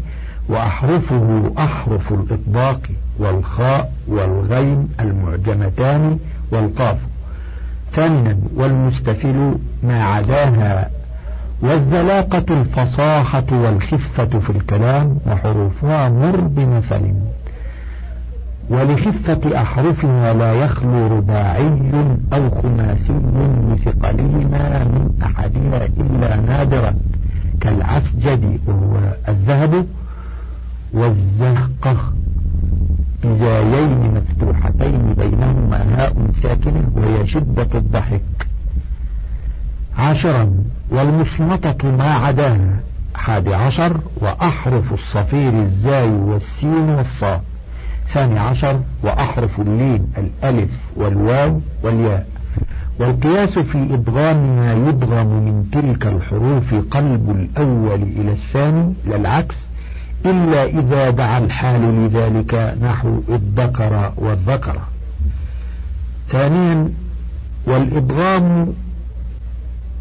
[0.48, 2.80] وأحرفه أحرف الإطباق
[3.18, 6.18] والخاء والغين المعجمتان
[6.50, 6.96] والقاف.
[7.96, 10.90] ثامنا والمستفل ما عداها
[11.62, 17.14] والذلاقة الفصاحة والخفة في الكلام وحروفها مر بمثل.
[18.70, 21.80] ولخفة أحرفها لا يخلو رباعي
[22.32, 23.12] أو خماسي
[23.68, 26.94] لثقلهما من أحدها إلا نادرا.
[27.60, 28.96] كالعسجد وهو
[29.28, 29.86] الذهب
[30.92, 31.96] والزهقة
[33.24, 38.48] بزايين مفتوحتين بينهما هاء ساكنة وهي شدة الضحك.
[39.98, 40.54] عاشرا
[40.90, 42.80] والمصمتة ما عداها
[43.14, 47.40] حادي عشر وأحرف الصفير الزاي والسين والصاد
[48.14, 52.26] ثاني عشر وأحرف اللين الألف والواو والياء.
[52.98, 59.56] والقياس في إدغام ما يدغم من تلك الحروف قلب الأول إلى الثاني للعكس
[60.26, 64.76] إلا إذا دعا الحال لذلك نحو الذكر والذكر.
[66.28, 66.88] ثانيا
[67.66, 68.72] والإدغام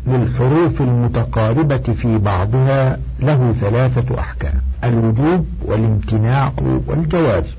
[0.07, 6.51] للحروف المتقاربة في بعضها له ثلاثة أحكام الوجوب والامتناع
[6.87, 7.55] والجواز.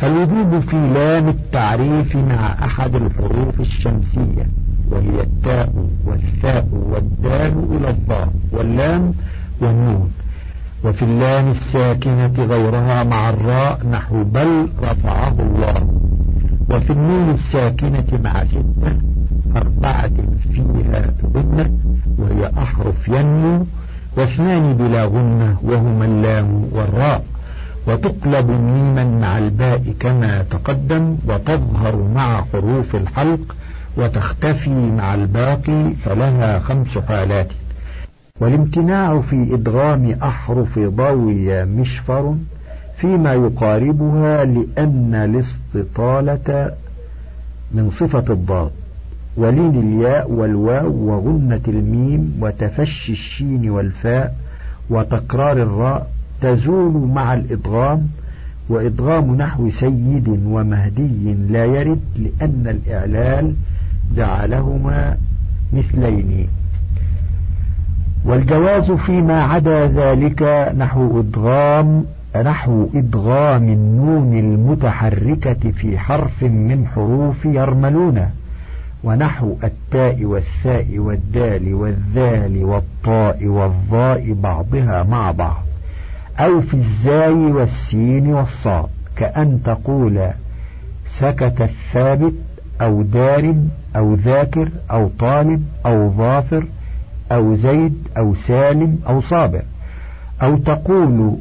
[0.00, 4.46] فالوجوب في لام التعريف مع أحد الحروف الشمسية
[4.90, 5.72] وهي التاء
[6.06, 9.14] والثاء والدال إلى الضاء واللام
[9.60, 10.10] والنون.
[10.84, 15.88] وفي اللام الساكنة غيرها مع الراء نحو بل رفعه الله.
[16.70, 19.17] وفي النون الساكنة مع ستة
[19.56, 20.10] أربعة
[20.52, 21.70] فيها غنة
[22.18, 23.66] وهي أحرف ينمو
[24.16, 27.24] واثنان بلا غنة وهما اللام والراء.
[27.86, 33.56] وتقلب ميما مع الباء كما تقدم وتظهر مع حروف الحلق
[33.96, 37.48] وتختفي مع الباقي فلها خمس حالات.
[38.40, 42.34] والامتناع في إدغام أحرف ضوي مشفر
[42.96, 46.72] فيما يقاربها لأن الاستطالة
[47.72, 48.70] من صفة الضاد.
[49.38, 54.34] ولين الياء والواو وغنة الميم وتفشي الشين والفاء
[54.90, 58.08] وتكرار الراء تزول مع الإدغام
[58.68, 63.54] وإدغام نحو سيد ومهدي لا يرد لأن الإعلال
[64.16, 65.16] جعلهما
[65.72, 66.48] مثلين.
[68.24, 72.04] والجواز فيما عدا ذلك نحو إدغام
[72.36, 78.26] نحو إدغام النون المتحركة في حرف من حروف يرملون.
[79.04, 85.62] ونحو التاء والثاء والدال والذال والطاء والظاء بعضها مع بعض.
[86.38, 90.28] أو في الزاي والسين والصاد كأن تقول
[91.08, 92.34] سكت الثابت
[92.80, 93.54] أو دار
[93.96, 96.64] أو ذاكر أو طالب أو ظافر
[97.32, 99.62] أو زيد أو سالم أو صابر.
[100.42, 101.36] أو تقول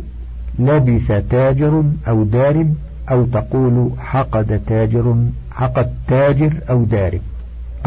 [0.60, 2.76] لبث تاجر أو دارم
[3.12, 5.16] أو تقول حقد تاجر
[5.52, 7.20] حقد تاجر أو دارم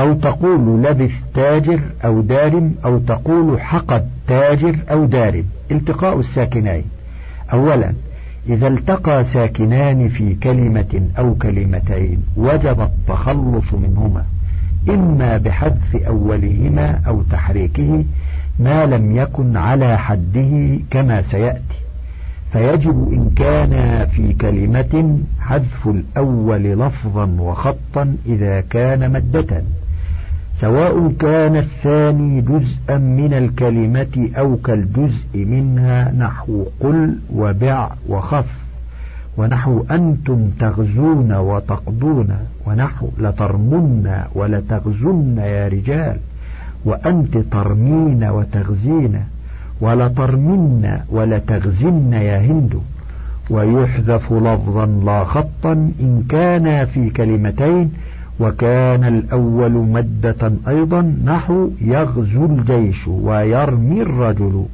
[0.00, 6.84] أو تقول لبث تاجر أو دارم أو تقول حقد تاجر أو دارم التقاء الساكنين.
[7.52, 7.92] أولا
[8.48, 14.24] إذا التقى ساكنان في كلمة أو كلمتين وجب التخلص منهما.
[14.88, 18.04] إما بحذف أولهما أو تحريكه
[18.58, 21.80] ما لم يكن على حده كما سيأتي.
[22.52, 29.62] فيجب إن كان في كلمة حذف الأول لفظا وخطا إذا كان مدة
[30.60, 38.46] سواء كان الثاني جزءا من الكلمة أو كالجزء منها نحو قل وبع وخف
[39.36, 42.28] ونحو أنتم تغزون وتقضون
[42.66, 46.16] ونحو لترمن ولتغزن يا رجال
[46.84, 49.20] وأنت ترمين وتغزين
[49.80, 52.80] ولترمن ولتغزن يا هند
[53.50, 57.92] ويحذف لفظا لا خطا إن كان في كلمتين
[58.40, 64.64] وكان الأول مدة أيضا نحو يغزو الجيش ويرمي الرجل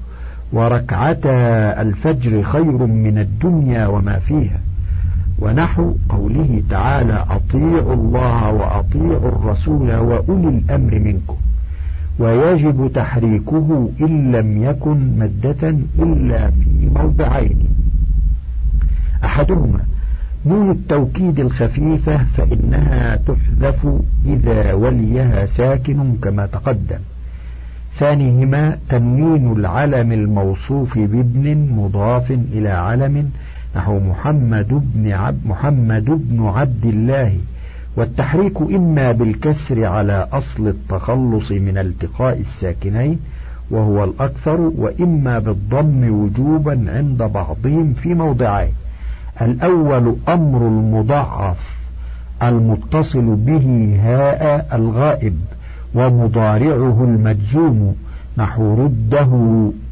[0.52, 4.60] وركعتا الفجر خير من الدنيا وما فيها.
[5.38, 11.36] ونحو قوله تعالى أطيعوا الله وأطيعوا الرسول وأولي الأمر منكم.
[12.18, 17.58] ويجب تحريكه إن لم يكن مدة إلا في موضعين.
[19.24, 19.80] أحدهما
[20.46, 23.86] نون التوكيد الخفيفة فإنها تحذف
[24.26, 26.98] إذا وليها ساكن كما تقدم.
[27.98, 33.30] ثانيهما تنوين العلم الموصوف بابن مضاف إلى علم
[33.76, 37.38] نحو محمد بن عبد محمد بن عبد الله.
[37.96, 43.18] والتحريك إما بالكسر على أصل التخلص من التقاء الساكنين
[43.70, 48.72] وهو الأكثر وإما بالضم وجوبا عند بعضهم في موضعين.
[49.40, 51.76] الأول أمر المضاعف
[52.42, 55.36] المتصل به هاء الغائب
[55.94, 57.94] ومضارعه المجزوم
[58.38, 59.30] نحو رده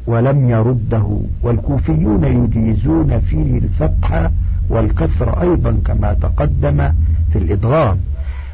[0.07, 1.17] ولم يرده.
[1.43, 4.29] والكوفيون يجيزون فيه الفتح
[4.69, 6.91] والكسر أيضا كما تقدم
[7.33, 7.97] في الإدغام.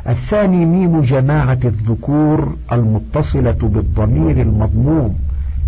[0.08, 5.15] الثاني ميم جماعة الذكور المتصلة بالضمير المضموم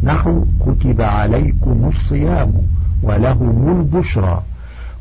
[0.04, 2.52] نحو كتب عليكم الصيام
[3.04, 4.42] ولهم البشرى.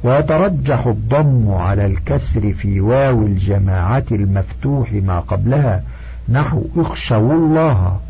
[0.05, 5.83] ويترجح الضم على الكسر في واو الجماعة المفتوح ما قبلها.
[6.29, 8.01] نحو اخشوا الله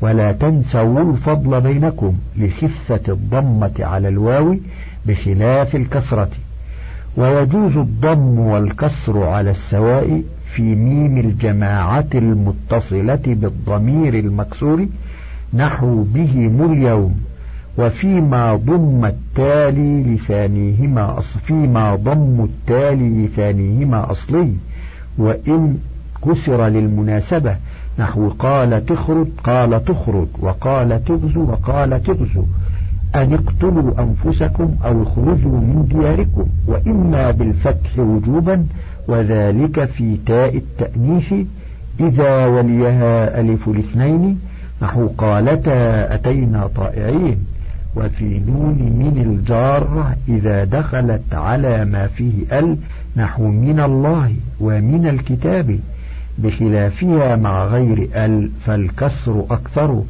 [0.00, 4.56] ولا تنسوا الفضل بينكم لخفة الضمة على الواو
[5.06, 6.28] بخلاف الكسرة.
[7.16, 10.22] ويجوز الضم والكسر على السواء
[10.52, 14.86] في ميم الجماعة المتصلة بالضمير المكسور.
[15.54, 17.31] نحو بهم اليوم.
[17.78, 24.52] وفيما ضم التالي لثانيهما أص فيما ضم التالي لثانيهما أصلي
[25.18, 25.78] وإن
[26.26, 27.56] كسر للمناسبة
[27.98, 32.44] نحو قال تخرج قال تخرج وقال تغزو وقال تغزو
[33.14, 38.66] أن اقتلوا أنفسكم أو اخرجوا من دياركم وإما بالفتح وجوبا
[39.08, 41.34] وذلك في تاء التأنيث
[42.00, 44.40] إذا وليها ألف الاثنين
[44.82, 47.51] نحو قالتا أتينا طائعين.
[47.96, 52.76] وفي نون من الجارة إذا دخلت على ما فيه ال
[53.16, 55.78] نحو من الله ومن الكتاب
[56.38, 60.02] بخلافها مع غير ال فالكسر أكثر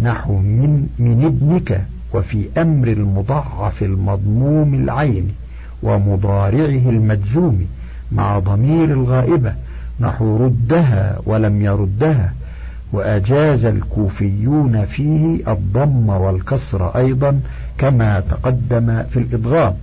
[0.00, 1.84] نحو من, من ابنك
[2.14, 5.28] وفي أمر المضعف المضموم العين
[5.82, 7.66] ومضارعه المجزوم
[8.12, 9.54] مع ضمير الغائبة
[10.00, 12.32] نحو ردها ولم يردها
[12.92, 17.40] وأجاز الكوفيون فيه الضم والكسر أيضا
[17.78, 19.74] كما تقدم في الإضغام.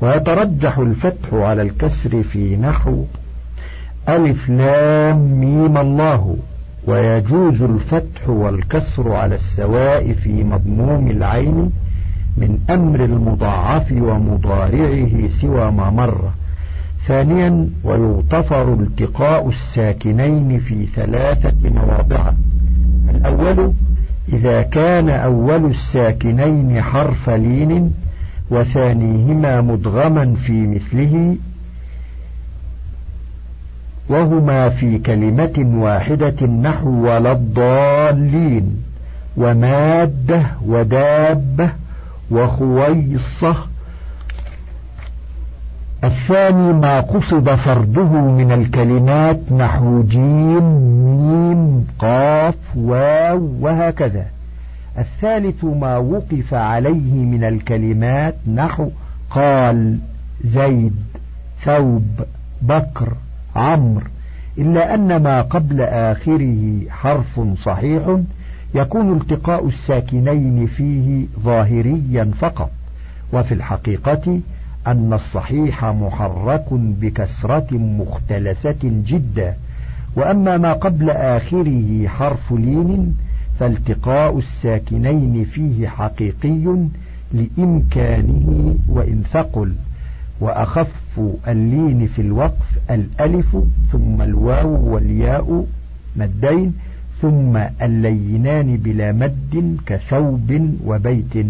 [0.00, 3.04] ويترجح الفتح على الكسر في نحو
[4.08, 6.36] ألف لام ميم الله
[6.86, 11.70] ويجوز الفتح والكسر على السواء في مضموم العين
[12.36, 16.30] من أمر المضاعف ومضارعه سوى ما مر.
[17.08, 22.32] ثانيا ويغتفر التقاء الساكنين في ثلاثة مواضع.
[23.10, 23.72] الأول
[24.32, 27.94] إذا كان أول الساكنين حرف لين
[28.50, 31.36] وثانيهما مدغما في مثله
[34.08, 38.82] وهما في كلمة واحدة نحو ولا الضالين
[39.36, 41.70] ومادة ودابة
[42.30, 43.56] وخويصة
[46.04, 50.64] الثاني ما قصد فرده من الكلمات نحو جيم
[51.16, 54.26] ميم قاف واو وهكذا.
[54.98, 58.90] الثالث ما وقف عليه من الكلمات نحو
[59.30, 59.98] قال
[60.44, 60.96] زيد
[61.64, 62.06] ثوب
[62.62, 63.12] بكر
[63.56, 64.06] عمرو
[64.58, 68.16] إلا أن ما قبل آخره حرف صحيح
[68.74, 72.70] يكون التقاء الساكنين فيه ظاهريا فقط.
[73.32, 74.40] وفي الحقيقة
[74.86, 79.54] أن الصحيح محرك بكسرة مختلسة جدا
[80.16, 83.14] وأما ما قبل آخره حرف لين
[83.60, 86.76] فالتقاء الساكنين فيه حقيقي
[87.32, 89.72] لإمكانه وإن ثقل
[90.40, 93.56] وأخف اللين في الوقف الألف
[93.92, 95.66] ثم الواو والياء
[96.16, 96.74] مدين
[97.22, 101.46] ثم اللينان بلا مد كثوب وبيت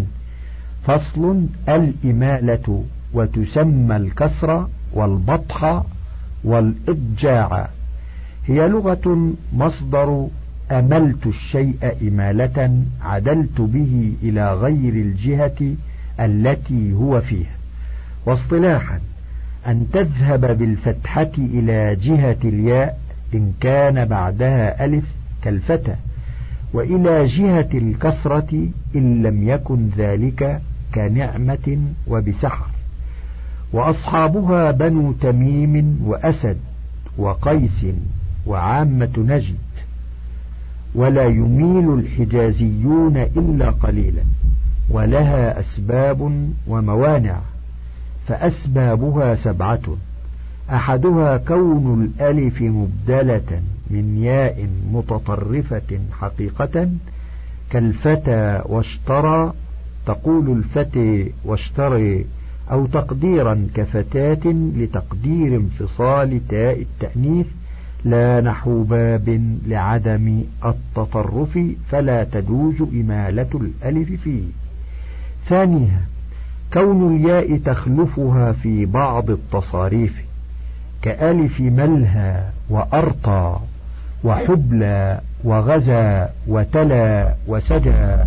[0.83, 2.83] فصل الإمالة
[3.13, 5.83] وتسمى الكسر والبطح
[6.43, 7.69] والإضجاع
[8.47, 10.27] هي لغة مصدر
[10.71, 15.75] أملت الشيء إمالة عدلت به إلى غير الجهة
[16.19, 17.55] التي هو فيها.
[18.25, 18.99] واصطلاحا
[19.67, 22.99] أن تذهب بالفتحة إلى جهة الياء
[23.33, 25.03] إن كان بعدها ألف
[25.43, 25.95] كالفتى
[26.73, 30.61] وإلى جهة الكسرة إن لم يكن ذلك
[30.95, 32.72] كنعمة وبسحر.
[33.73, 36.57] وأصحابها بنو تميم وأسد
[37.17, 37.85] وقيس
[38.47, 39.55] وعامة نجد
[40.95, 44.23] ولا يميل الحجازيون إلا قليلا
[44.89, 47.39] ولها أسباب وموانع
[48.27, 49.81] فأسبابها سبعة
[50.69, 56.89] أحدها كون الألف مبدلة من ياء متطرفة حقيقة
[57.69, 59.53] كالفتى واشترى
[60.05, 62.25] تقول الفتى واشتري
[62.71, 67.45] أو تقديرا كفتاة لتقدير انفصال تاء التأنيث
[68.05, 71.59] لا نحو باب لعدم التطرف
[71.91, 74.43] فلا تجوز إمالة الألف فيه.
[75.49, 76.01] ثانيها
[76.73, 80.23] كون الياء تخلفها في بعض التصاريف
[81.01, 83.59] كألف ملهى وأرطى
[84.23, 88.17] وحبلى وغزى وتلا وسجى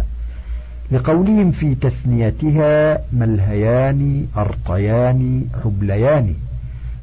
[0.91, 6.35] لقولهم في تثنيتها ملهيان أرطيان حبليان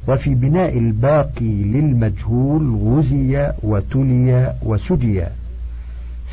[0.08, 5.22] وفي بناء الباقي للمجهول غزي وتلي وسجي.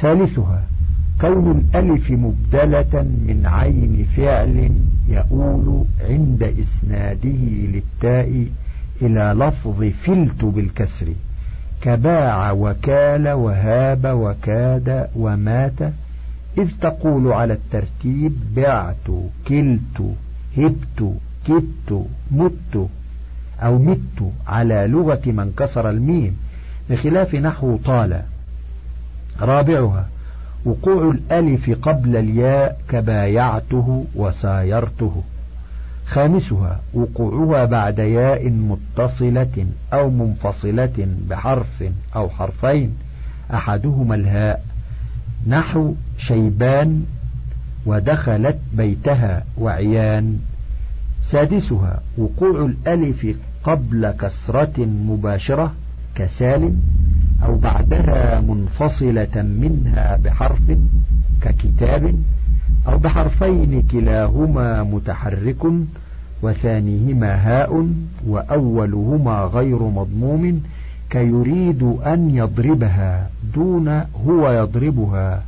[0.02, 0.64] ثالثها
[1.22, 4.72] كون الألف مبدلة من عين فعل
[5.10, 7.40] يؤول عند إسناده
[7.74, 8.46] للتاء
[9.02, 11.08] إلى لفظ فلت بالكسر.
[11.82, 15.80] كباع وكال وهاب وكاد ومات
[16.58, 19.08] إذ تقول على الترتيب بعت
[19.48, 20.16] كلت
[20.58, 21.14] هبت
[21.48, 22.90] كدت مت
[23.64, 26.38] أو مت على لغة من كسر الميم
[26.90, 28.22] بخلاف نحو طال.
[29.42, 30.08] رابعها
[30.66, 35.24] وقوع الألف قبل الياء كبايعته وسايرته.
[36.06, 41.84] خامسها وقوعها بعد ياء متصلة أو منفصلة بحرف
[42.16, 42.98] أو حرفين
[43.54, 44.71] أحدهما الهاء.
[45.48, 47.04] نحو شيبان
[47.86, 50.40] ودخلت بيتها وعيان.
[51.24, 53.28] سادسها وقوع الألف
[53.64, 55.74] قبل كسرة مباشرة
[56.16, 56.82] كسالم
[57.46, 60.62] أو بعدها منفصلة منها بحرف
[61.42, 62.16] ككتاب
[62.88, 65.66] أو بحرفين كلاهما متحرك
[66.42, 67.88] وثانيهما هاء
[68.28, 70.62] وأولهما غير مضموم
[71.12, 75.44] كيريد أن يضربها دون هو يضربها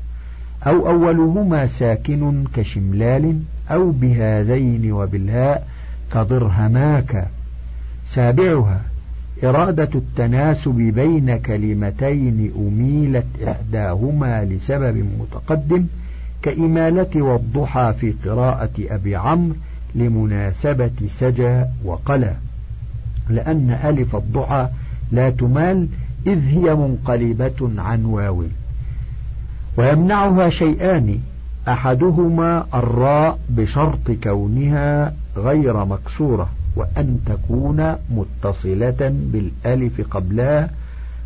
[0.67, 3.39] أو أولهما ساكن كشملال
[3.71, 5.67] أو بهذين وبالهاء
[6.13, 7.27] كضرهماك.
[8.07, 8.81] سابعها
[9.43, 15.85] إرادة التناسب بين كلمتين أميلت إحداهما لسبب متقدم
[16.41, 19.55] كإمالة والضحى في قراءة أبي عمرو
[19.95, 22.35] لمناسبة سجى وقلى
[23.29, 24.67] لأن ألف الضحى
[25.13, 25.87] لا تمال
[26.27, 28.43] إذ هي منقلبة عن واو.
[29.77, 31.19] ويمنعها شيئان
[31.67, 40.69] أحدهما الراء بشرط كونها غير مكسورة وأن تكون متصلة بالألف قبلها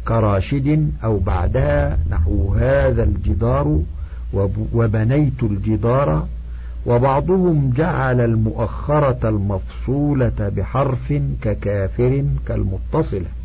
[0.08, 3.80] كراشد أو بعدها نحو هذا الجدار
[4.74, 6.28] وبنيت الجدار.
[6.86, 13.37] وبعضهم جعل المؤخرة المفصولة بحرف ككافر كالمتصلة.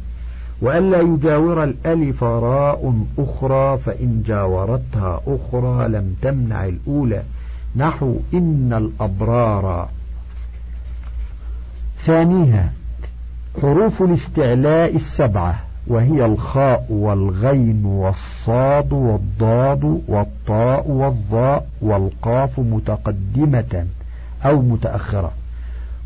[0.62, 7.22] وألا يجاور الألف راء أخرى فإن جاورتها أخرى لم تمنع الأولى.
[7.76, 9.88] نحو إن الأبرار.
[12.04, 12.72] ثانيها
[13.62, 23.86] حروف الاستعلاء السبعة وهي الخاء والغين والصاد والضاد والطاء والظاء والقاف متقدمة
[24.44, 25.32] أو متأخرة.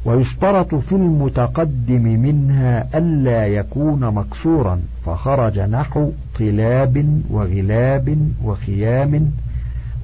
[0.06, 9.30] ويشترط في المتقدم منها ألا يكون مكسورا فخرج نحو طلاب وغلاب وخيام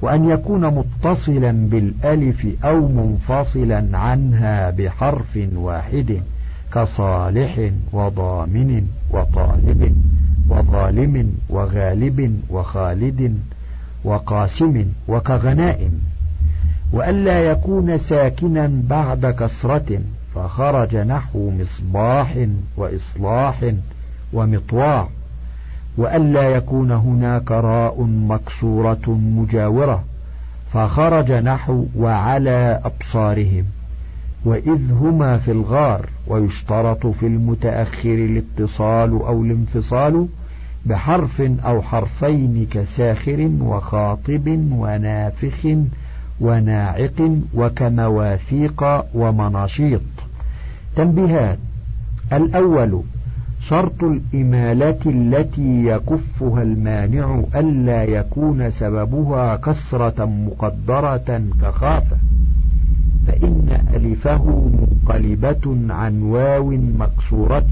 [0.01, 6.21] وأن يكون متصلا بالألف أو منفصلا عنها بحرف واحد
[6.73, 9.95] كصالح وضامن وطالب
[10.49, 13.37] وظالم وغالب وخالد
[14.03, 16.12] وقاسم وكغنائم.
[16.93, 19.99] وألا يكون ساكنا بعد كسرة
[20.35, 22.37] فخرج نحو مصباح
[22.77, 23.73] وإصلاح
[24.33, 25.07] ومطواع.
[25.97, 30.03] وألا يكون هناك راء مكسورة مجاورة
[30.73, 33.65] فخرج نحو وعلى أبصارهم.
[34.45, 40.27] وإذ هما في الغار ويشترط في المتأخر الاتصال أو الانفصال
[40.85, 45.75] بحرف أو حرفين كساخر وخاطب ونافخ
[46.43, 48.83] وناعق وكمواثيق
[49.13, 50.01] ومناشيط.
[50.95, 51.57] تنبيهات
[52.33, 53.01] الأول
[53.61, 62.17] شرط الإمالة التي يكفها المانع ألا يكون سببها كسرة مقدرة كخافة
[63.27, 66.69] فإن ألفه منقلبة عن واو
[66.99, 67.65] مكسورة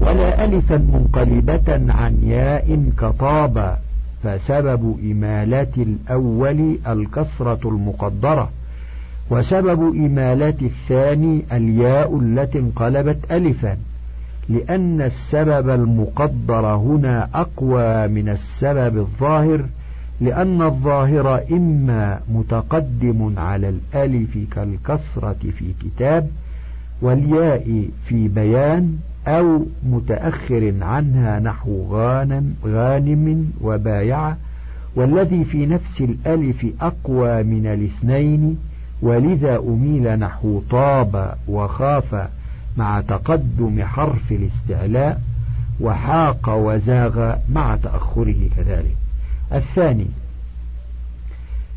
[0.00, 3.76] ولا ألفا منقلبة عن ياء كطاب
[4.22, 8.50] فسبب إمالة الأول الكسرة المقدرة
[9.30, 13.76] وسبب إمالة الثاني الياء التي انقلبت ألفا
[14.48, 19.64] لأن السبب المقدر هنا أقوى من السبب الظاهر
[20.20, 26.30] لأن الظاهر إما متقدم على الألف كالكسرة في كتاب
[27.02, 28.98] والياء في بيان
[29.28, 34.36] أو متأخر عنها نحو غانم, غانم وبايعة
[34.94, 38.58] والذي في نفس الألف أقوى من الاثنين
[39.02, 42.28] ولذا أميل نحو طاب وخاف
[42.76, 45.20] مع تقدم حرف الاستعلاء
[45.80, 48.96] وحاق وزاغ مع تأخره كذلك.
[49.52, 50.06] الثاني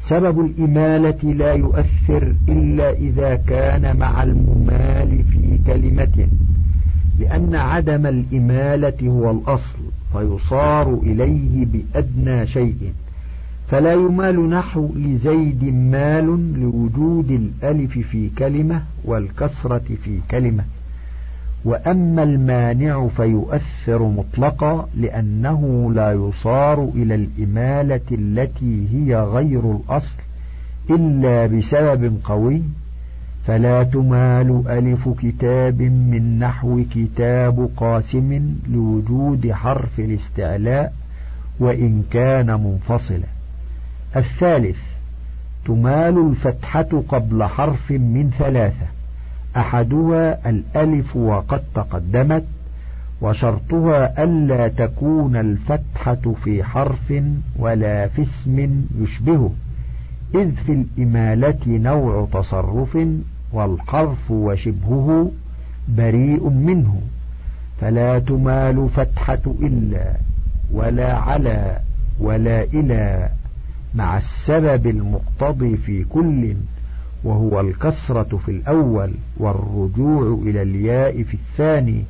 [0.01, 4.62] سبب الإمالة لا يؤثر إلا إذا كان مع كلمة
[7.43, 9.79] لأن عدم الإمالة هو الأصل
[10.13, 12.93] فيصار إليه بأدنى شيء.
[13.67, 20.63] فلا يمال نحو لزيد مال لوجود الألف في كلمة والكسرة في كلمة.
[21.65, 30.17] وأما المانع فيؤثر مطلقا لأنه لا يصار إلى الإمالة التي هي غير الأصل
[30.89, 32.61] إلا بسبب قوي
[33.47, 40.93] فلا تمال ألف كتاب من نحو كتاب قاسم لوجود حرف الاستعلاء
[41.59, 43.27] وإن كان منفصلا.
[44.15, 44.77] الثالث
[45.65, 48.85] تمال الفتحة قبل حرف من ثلاثة.
[49.57, 52.43] أحدها الألف وقد تقدمت
[53.21, 57.13] وشرطها ألا تكون الفتحة في حرف
[57.55, 59.51] ولا في اسم يشبهه.
[60.35, 62.97] إذ في الإمالة نوع تصرف
[63.53, 65.31] والحرف وشبهه
[65.87, 67.01] بريء منه
[67.81, 70.13] فلا تمال فتحة إلا
[70.71, 71.79] ولا على
[72.19, 73.29] ولا إلى
[73.95, 76.55] مع السبب المقتضي في كل
[77.23, 82.03] وهو الكسرة في الأول والرجوع إلى الياء في الثاني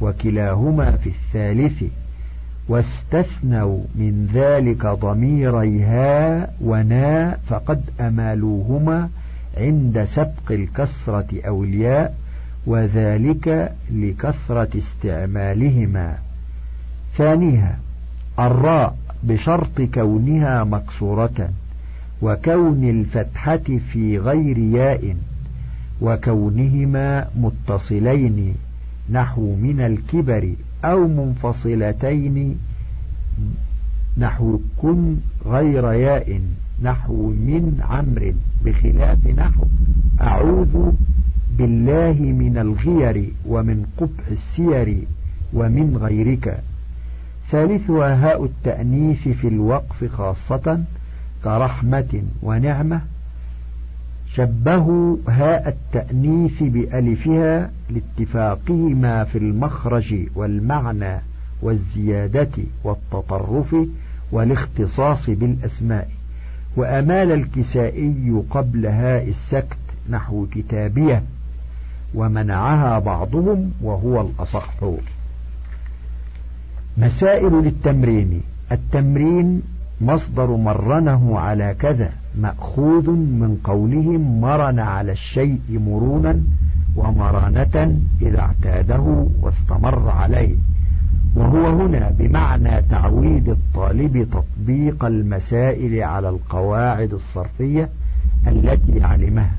[0.00, 1.82] وكلاهما في الثالث
[2.68, 9.08] واستثنوا من ذلك ضميري ها ونا فقد أمالوهما
[9.58, 12.16] عند سبق الكسرة أو الياء
[12.66, 16.18] وذلك لكثرة استعمالهما.
[17.16, 17.78] ثانيها
[18.38, 21.50] الراء بشرط كونها مكسورة
[22.22, 25.16] وكون الفتحة في غير ياء
[26.00, 28.54] وكونهما متصلين
[29.10, 30.52] نحو من الكبر
[30.84, 32.58] أو منفصلتين
[34.18, 36.40] نحو كن غير ياء.
[36.82, 39.64] نحو من عمر بخلاف نحو.
[40.20, 40.92] أعوذ
[41.58, 44.98] بالله من الغير ومن قبح السير
[45.52, 46.62] ومن غيرك.
[47.50, 50.84] ثالثها هاء التأنيث في الوقف خاصة
[51.44, 53.00] كرحمة ونعمة.
[54.26, 61.20] شبهوا هاء التأنيث بألفها لاتفاقهما في المخرج والمعنى
[61.62, 63.76] والزيادة والتطرف
[64.32, 66.17] والاختصاص بالأسماء.
[66.76, 69.76] وأمال الكسائي قبل هاء السكت
[70.10, 71.22] نحو كتابية
[72.14, 74.74] ومنعها بعضهم وهو الأصح.
[76.98, 78.40] مسائل للتمرين.
[78.72, 79.62] التمرين
[80.00, 82.10] مصدر مرنه على كذا.
[82.40, 86.40] مأخوذ من قولهم مرن على الشيء مرونا
[86.96, 90.54] ومرانة إذا اعتاده واستمر عليه.
[91.38, 97.88] وهو هنا بمعنى تعويد الطالب تطبيق المسائل على القواعد الصرفية
[98.46, 99.54] التي علمها.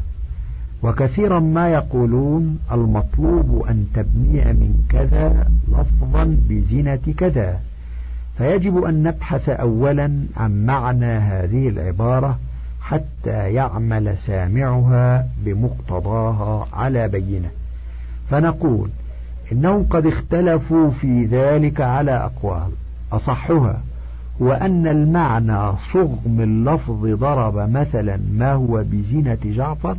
[0.83, 7.59] وكثيرا ما يقولون المطلوب أن تبني من كذا لفظا بزنة كذا.
[8.37, 12.39] فيجب أن نبحث أولا عن معنى هذه العبارة
[12.81, 17.49] حتى يعمل سامعها بمقتضاها على بينة.
[18.29, 18.89] فنقول
[19.51, 22.69] إنهم قد اختلفوا في ذلك على أقوال
[23.11, 23.81] أصحها
[24.39, 29.97] وأن المعنى صغم اللفظ ضرب مثلا ما هو بزينة جعفر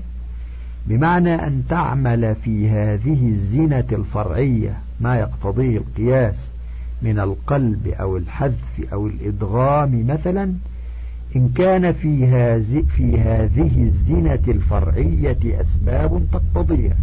[0.87, 6.51] بمعنى أن تعمل في هذه الزينة الفرعية ما يقتضيه القياس
[7.03, 10.55] من القلب أو الحذف أو الإدغام مثلا
[11.37, 16.97] إن كان في هذه, الزينة الفرعية أسباب تقتضيها.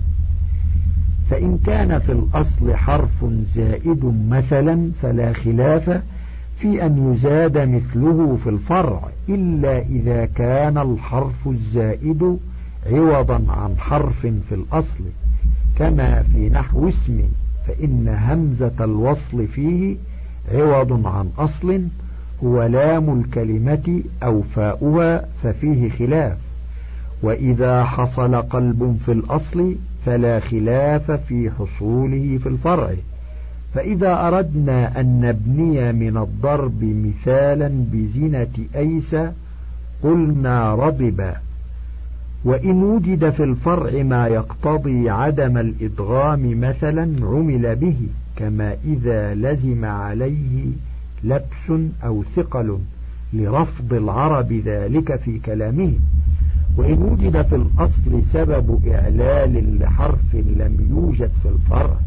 [1.30, 6.02] فإن كان في الأصل حرف زائد مثلا فلا خلاف
[6.60, 12.38] في أن يزاد مثله في الفرع إلا إذا كان الحرف الزائد
[12.92, 15.04] عوضا عن حرف في الأصل
[15.80, 17.22] كما في نحو اسم
[17.68, 19.96] فإن همزة الوصل فيه
[20.52, 21.82] عوض عن أصل
[22.44, 26.38] هو لام الكلمة أو فاؤها ففيه خلاف.
[27.22, 29.76] وإذا حصل قلب في الأصل
[30.08, 32.94] فلا خلاف في حصوله في الفرع.
[33.74, 39.16] فإذا أردنا أن نبني من الضرب مثالا بزنة أيس
[40.04, 41.34] قلنا رضب.
[42.44, 47.98] وإن وجد في الفرع ما يقتضي عدم الإدغام مثلا عمل به
[48.36, 50.66] كما إذا لزم عليه
[51.24, 52.78] لبس أو ثقل
[53.34, 56.00] لرفض العرب ذلك في كلامهم
[56.78, 61.98] وإن وجد في الأصل سبب إعلال لحرف لم يوجد في الفرع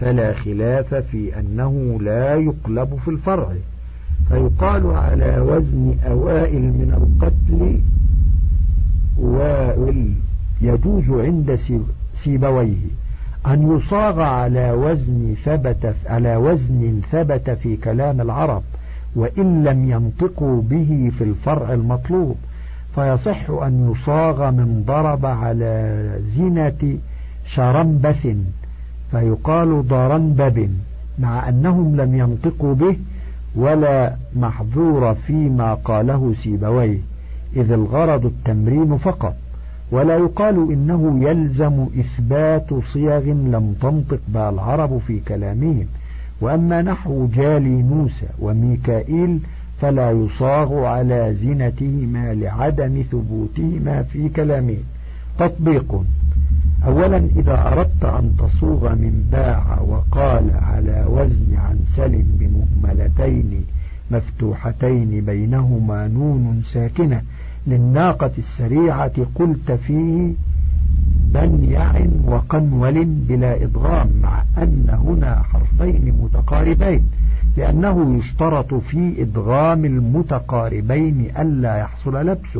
[0.00, 3.52] فلا خلاف في أنه لا يقلب في الفرع.
[4.28, 7.80] فيقال على وزن أوائل من القتل
[9.18, 10.12] وال
[10.60, 11.58] يجوز عند
[12.16, 12.86] سيبويه.
[13.46, 18.62] أن يصاغ على وزن ثبت على وزن ثبت في كلام العرب
[19.16, 22.36] وإن لم ينطقوا به في الفرع المطلوب.
[22.94, 26.98] فيصح أن يصاغ من ضرب على زنة
[27.46, 28.26] شرنبث
[29.10, 30.70] فيقال ضرنبب
[31.18, 32.96] مع أنهم لم ينطقوا به
[33.56, 36.98] ولا محظور فيما قاله سيبويه
[37.56, 39.34] إذ الغرض التمرين فقط.
[39.90, 45.86] ولا يقال إنه يلزم إثبات صيغ لم تنطق بها العرب في كلامهم.
[46.40, 49.40] وأما نحو جالينوس وميكائيل
[49.80, 54.84] فلا يصاغ على زنتهما لعدم ثبوتهما في كلامهم
[55.38, 56.04] تطبيق.
[56.86, 63.64] أولا إذا أردت أن تصوغ من باع وقال على وزن عن سلم بمهملتين
[64.10, 67.22] مفتوحتين بينهما نون ساكنة
[67.66, 70.32] للناقة السريعة قلت فيه
[71.34, 71.92] بنيع
[72.26, 77.10] وقنول بلا إضغام مع أن هنا حرفين متقاربين.
[77.56, 82.58] لأنه يشترط في إدغام المتقاربين ألا يحصل لبس.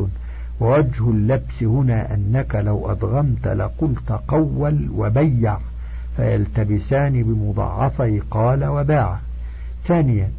[0.59, 5.57] ووجه اللبس هنا أنك لو أدغمت لقلت قول وبيع
[6.17, 9.19] فيلتبسان بمضاعفي قال وباع.
[9.87, 10.29] ثانيا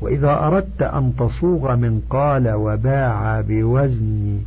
[0.00, 4.38] وإذا أردت أن تصوغ من قال وباع بوزن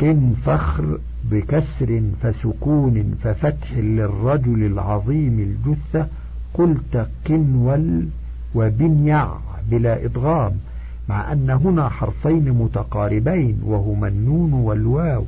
[0.00, 0.98] قن فخر
[1.30, 6.06] بكسر فسكون ففتح للرجل العظيم الجثة
[6.54, 8.06] قلت قنول
[8.54, 9.28] وبنيع
[9.70, 10.52] بلا إدغام
[11.08, 15.24] مع أن هنا حرفين متقاربين وهما النون والواو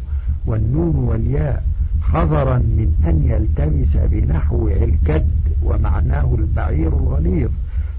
[0.47, 1.65] والنون والياء
[2.03, 5.31] حذرا من أن يلتمس بنحو الكد
[5.63, 7.51] ومعناه البعير الغليظ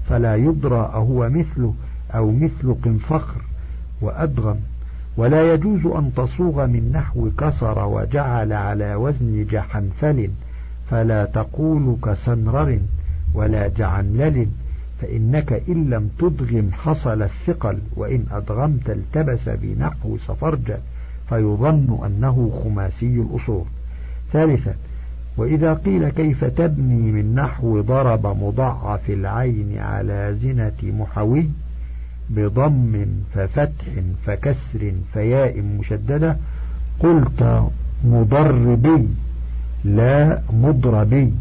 [0.08, 1.74] فلا يدرى أهو مثله
[2.14, 3.40] أو مثل قنفخر
[4.00, 4.56] وأدغم.
[5.16, 10.30] ولا يجوز أن تصوغ من نحو كسر وجعل على وزن جحنفل
[10.90, 12.78] فلا تقول كسنرر
[13.34, 14.46] ولا جعنلل.
[15.00, 20.78] فإنك إن لم تدغم حصل الثقل وإن أدغمت التبس بنحو سفرجل
[21.28, 23.64] فيظن أنه خماسي الأصول.
[24.32, 24.74] ثالثا
[25.36, 31.48] وإذا قيل كيف تبني من نحو ضرب مضعف العين على زنة محوي
[32.30, 33.86] بضم ففتح
[34.26, 36.36] فكسر فياء مشددة
[37.00, 37.62] قلت
[38.04, 39.08] مضربي
[39.84, 41.32] لا مضربي.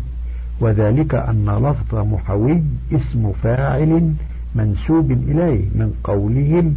[0.60, 2.62] وذلك أن لفظ محوي
[2.94, 4.14] اسم فاعل
[4.56, 6.76] منسوب إليه من قولهم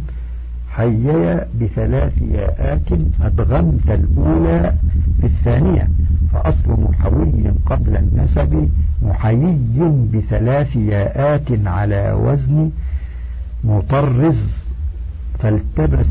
[0.71, 2.89] حيي بثلاث ياءات
[3.21, 4.73] أدغمت الأولى
[5.19, 5.89] بالثانية
[6.33, 7.31] فأصل محوي
[7.65, 8.69] قبل النسب
[9.01, 12.71] محيي بثلاث ياءات على وزن
[13.63, 14.47] مطرز
[15.39, 16.07] فالتبس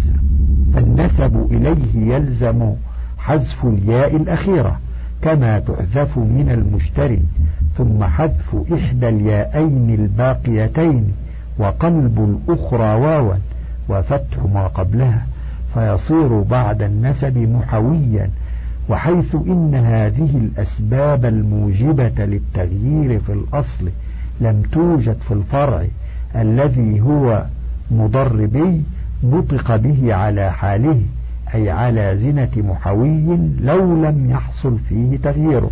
[0.74, 2.72] فالنسب إليه يلزم
[3.18, 4.80] حذف الياء الأخيرة.
[5.22, 7.22] كما تحذف من المشتري
[7.78, 11.12] ثم حذف إحدى الياءين الباقيتين
[11.58, 13.34] وقلب الأخرى واوا
[13.88, 15.26] وفتح ما قبلها
[15.74, 18.30] فيصير بعد النسب محويا
[18.88, 23.90] وحيث إن هذه الأسباب الموجبة للتغيير في الأصل
[24.40, 25.84] لم توجد في الفرع
[26.36, 27.44] الذي هو
[27.90, 28.82] مضربي
[29.24, 31.00] نطق به على حاله.
[31.54, 35.62] أي على زنة محوي لو لم يحصل فيه تغيير.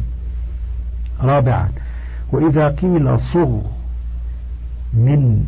[1.22, 1.68] رابعا
[2.32, 3.58] وإذا قيل صغ
[4.94, 5.44] من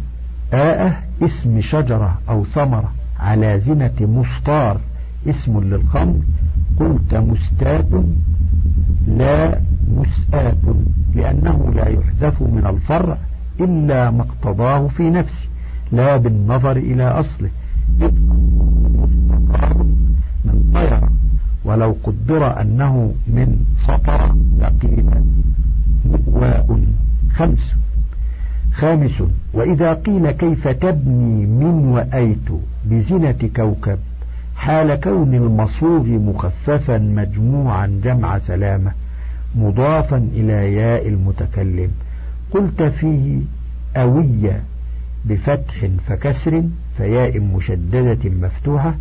[0.53, 4.81] آه اسم شجرة أو ثمرة على زنة مستار
[5.29, 6.21] اسم للخمر
[6.81, 7.87] قلت مستات
[9.07, 9.61] لا
[9.97, 10.55] مسآت
[11.15, 13.17] لأنه لا يحذف من الفرع
[13.61, 15.49] إلا ما اقتضاه في نفسه
[15.93, 17.51] لا بالنظر إلى أصله.
[20.69, 21.11] من طيرة
[21.65, 25.11] ولو قدر أنه من سطر لقيل
[26.05, 26.81] مؤواء
[27.33, 27.75] خمس.
[28.73, 29.23] خامس.
[29.53, 32.49] وإذا قيل كيف تبني من وأيت
[32.85, 33.99] بزنة كوكب
[34.57, 38.93] حال كون المصوغ مخففا مجموعا جمع سلامة
[39.57, 41.91] مضافا إلى ياء المتكلم.
[42.51, 43.41] قلت فيه
[43.97, 44.63] أوية
[45.25, 46.63] بفتح فكسر
[46.97, 48.95] فياء مشددة مفتوحة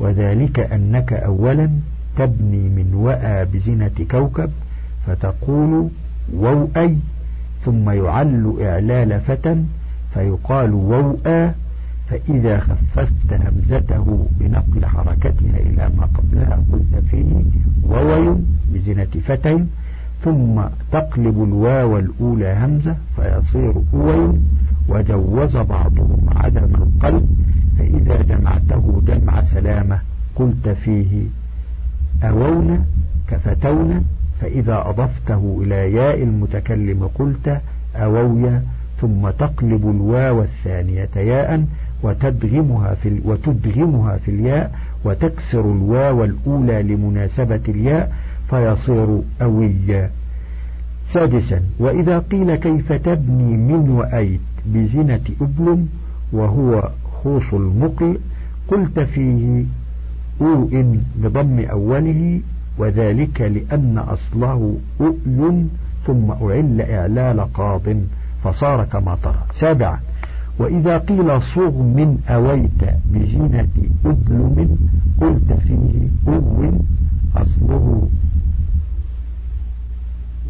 [0.00, 1.70] وذلك أنك أولا
[2.16, 4.50] تبني من وأى بزنة كوكب
[5.06, 5.88] فتقول
[6.34, 6.96] ووأي
[7.64, 9.64] ثم يعل إعلال فتى
[10.14, 11.50] فيقال ووأى
[12.08, 17.42] فإذا خففت همزته بنقل حركتها إلى ما قبلها قلت فيه
[17.88, 18.36] ووي
[18.74, 19.64] بزنة فتى
[20.24, 24.38] ثم تقلب الواو الأولى همزة فيصير أوي
[24.88, 27.28] وجوز بعضهم عدم القلب
[27.80, 30.00] فإذا جمعته جمع سلامة
[30.36, 31.22] قلت فيه
[32.22, 32.86] أوون
[33.28, 34.04] كفتون
[34.40, 37.60] فإذا أضفته إلى ياء المتكلم قلت
[37.96, 38.62] أوويا
[39.00, 41.64] ثم تقلب الواو الثانية ياء
[42.02, 44.74] وتدغمها في وتدغمها في الياء
[45.04, 48.12] وتكسر الواو الأولى لمناسبة الياء
[48.50, 50.10] فيصير أويا.
[51.08, 55.86] سادسا وإذا قيل كيف تبني من وأيت بزنة أبل
[56.32, 56.90] وهو
[57.24, 58.18] خوص المقل
[58.68, 59.64] قلت فيه
[60.40, 62.40] أوء بضم أوله
[62.78, 65.64] وذلك لأن أصله أؤي
[66.06, 67.82] ثم أعل إعلال قاض
[68.44, 69.42] فصار كما ترى.
[69.54, 70.00] سابعا
[70.58, 73.68] وإذا قيل صغ من أويت بزينة
[74.06, 74.78] أبلم
[75.20, 76.72] قلت فيه أو
[77.36, 78.08] أصله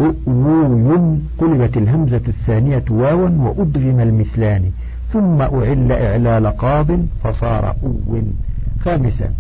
[0.01, 4.71] أؤوي قلبت الهمزة الثانية واوا وأدغم المثلان.
[5.13, 6.87] ثم أعل إعلال قاض
[7.25, 8.23] فصار أو
[8.85, 9.31] خامسا.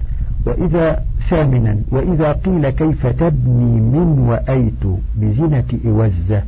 [0.47, 6.43] وإذا ثامنا وإذا قيل كيف تبني من وأيت بزنة إوزة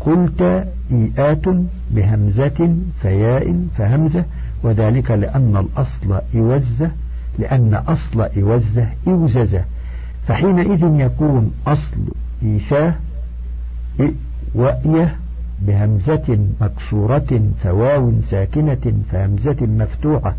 [0.00, 1.44] قلت إيآت
[1.90, 4.24] بهمزة فياء فهمزة
[4.62, 6.90] وذلك لأن الأصل إوزة
[7.38, 9.64] لأن أصل إوزة إوززة.
[10.28, 11.96] فحينئذ يكون أصل
[12.42, 12.94] إيشاه
[14.54, 15.16] وإيه
[15.60, 20.34] بهمزة مكسورة فواو ساكنة فهمزة مفتوحة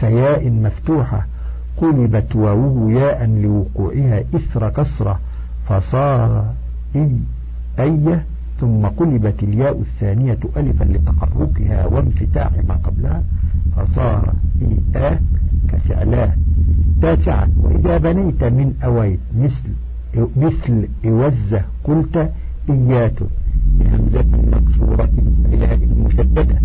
[0.00, 1.26] فياء مفتوحة.
[1.76, 5.20] قلبت واوه ياء لوقوعها إثر كسرة
[5.68, 6.54] فصار
[6.96, 7.10] إي
[7.78, 8.24] أية
[8.60, 13.22] ثم قلبت الياء الثانية ألفا لتحركها وانفتاح ما قبلها
[13.76, 15.20] فصار إيآ
[15.72, 16.32] كسعلاه
[17.02, 19.68] تاسعا وإذا بنيت من أويت مثل
[20.36, 22.30] مثل إوزة قلت
[22.70, 23.18] إيات
[23.78, 25.08] بهمزة مكسورة
[25.52, 26.60] إلى مشددة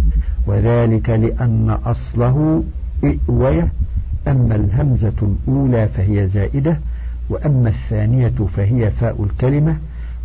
[0.47, 2.63] وذلك لأن أصله
[3.03, 3.67] إئوية.
[4.27, 6.77] أما الهمزة الأولى فهي زائدة
[7.29, 9.77] وأما الثانية فهي فاء الكلمة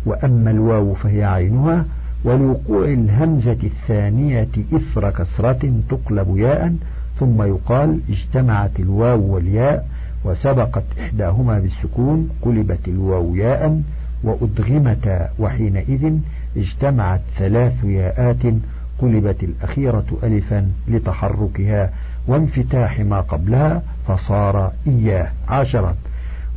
[0.05, 1.85] وأما الواو فهي عينها.
[2.23, 6.75] ولوقوع الهمزة الثانية إثر كسرة تقلب ياء
[7.19, 9.87] ثم يقال اجتمعت الواو والياء
[10.25, 13.81] وسبقت إحداهما بالسكون قلبت الواو ياء
[14.23, 16.13] وأدغمتا وحينئذ
[16.57, 18.53] اجتمعت ثلاث ياءات
[19.01, 21.89] قلبت الأخيرة ألفا لتحركها
[22.27, 25.95] وانفتاح ما قبلها فصار إياه عشرة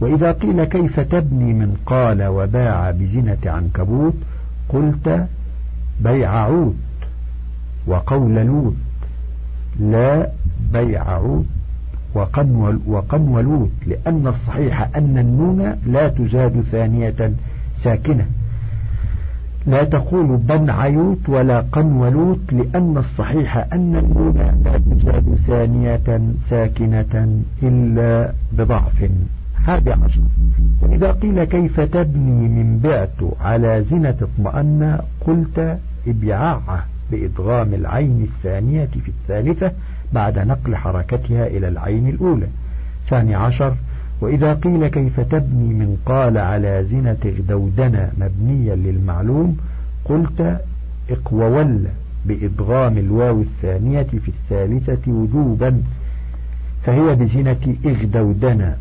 [0.01, 4.15] وإذا قيل كيف تبني من قال وباع بزنة عنكبوت
[4.69, 5.27] قلت
[6.01, 6.77] بيع عود
[7.87, 8.75] وقول لوط.
[9.81, 10.29] لا
[10.73, 11.47] بيع عود
[12.15, 17.33] وقن ولوط لأن الصحيح أن النون لا تزاد ثانية
[17.77, 18.27] ساكنة.
[19.67, 27.43] لا تقول بن عيوت ولا قن ولوت لأن الصحيح أن النون لا تزاد ثانية ساكنة
[27.63, 29.11] إلا بضعف.
[29.65, 30.21] هذا عشر
[30.83, 39.09] وإذا قيل كيف تبني من بعت على زنة اطمأن قلت ابيعاعة بإدغام العين الثانية في
[39.09, 39.73] الثالثة
[40.13, 42.47] بعد نقل حركتها إلى العين الأولى.
[43.09, 43.75] ثاني عشر
[44.21, 49.57] وإذا قيل كيف تبني من قال على زنة اغدودنا مبنيا للمعلوم
[50.05, 50.61] قلت
[51.11, 51.85] اقوول
[52.25, 55.83] بإدغام الواو الثانية في الثالثة وجوبا
[56.85, 58.77] فهي بزنة اغدودنا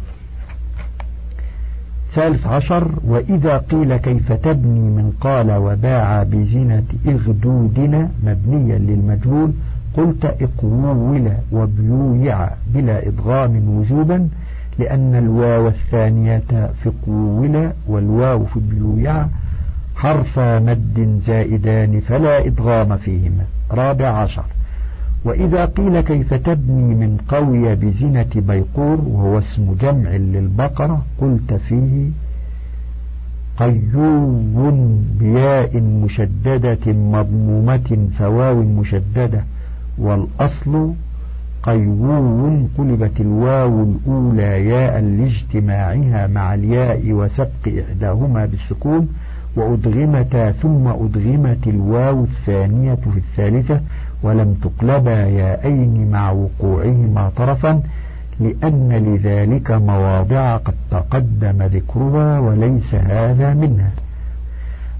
[2.16, 9.52] ثالث عشر وإذا قيل كيف تبني من قال وباع بزنة اغدودنا مبنيا للمجهول
[9.98, 14.30] قلت اقوول وبيويع بلا إدغام وجوبا
[14.80, 19.26] لأن الواو الثانية في قول والواو في بيويع
[19.96, 23.44] حرف مد زائدان فلا إدغام فيهما.
[23.72, 24.44] رابع عشر.
[25.26, 32.10] وإذا قيل كيف تبني من قوي بزنة بيقور وهو اسم جمع للبقرة قلت فيه
[33.58, 39.44] قيوم بياء مشددة مضمومة فواو مشددة
[39.98, 40.94] والأصل
[41.64, 49.08] قيوم قلبت الواو الأولى ياء لاجتماعها مع الياء وسبق إحداهما بالسكون
[49.56, 53.82] وأدغمتا ثم أدغمت الواو الثانية في الثالثة
[54.24, 57.82] ولم تقلبا ياءين مع وقوعهما طرفا
[58.40, 63.92] لأن لذلك مواضع قد تقدم ذكرها وليس هذا منها.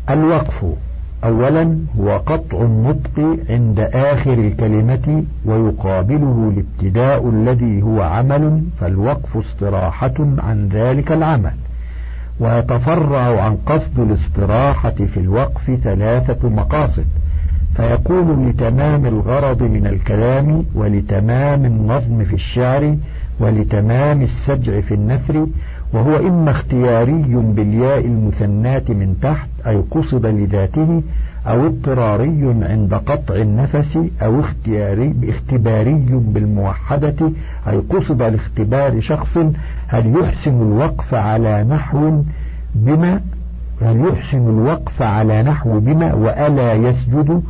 [0.10, 0.66] الوقف.
[1.24, 10.70] أولا هو قطع النطق عند آخر الكلمة ويقابله الابتداء الذي هو عمل فالوقف استراحة عن
[10.72, 11.54] ذلك العمل.
[12.40, 17.06] ويتفرع عن قصد الاستراحة في الوقف ثلاثة مقاصد.
[17.76, 22.96] فيكون لتمام الغرض من الكلام ولتمام النظم في الشعر
[23.40, 25.48] ولتمام السجع في النثر
[25.94, 27.24] وهو إما اختياري
[27.56, 31.02] بالياء المثناة من تحت أي قصد لذاته
[31.48, 37.32] أو اضطراري عند قطع النفس أو اختياري اختباري بالموحدة
[37.68, 39.38] أي قصد لاختبار شخص
[39.88, 42.24] هل يحسن الوقف على نحو
[42.76, 43.22] بما؟
[43.82, 47.44] هل يحسن الوقف على نحو بما؟ وألا يسجد؟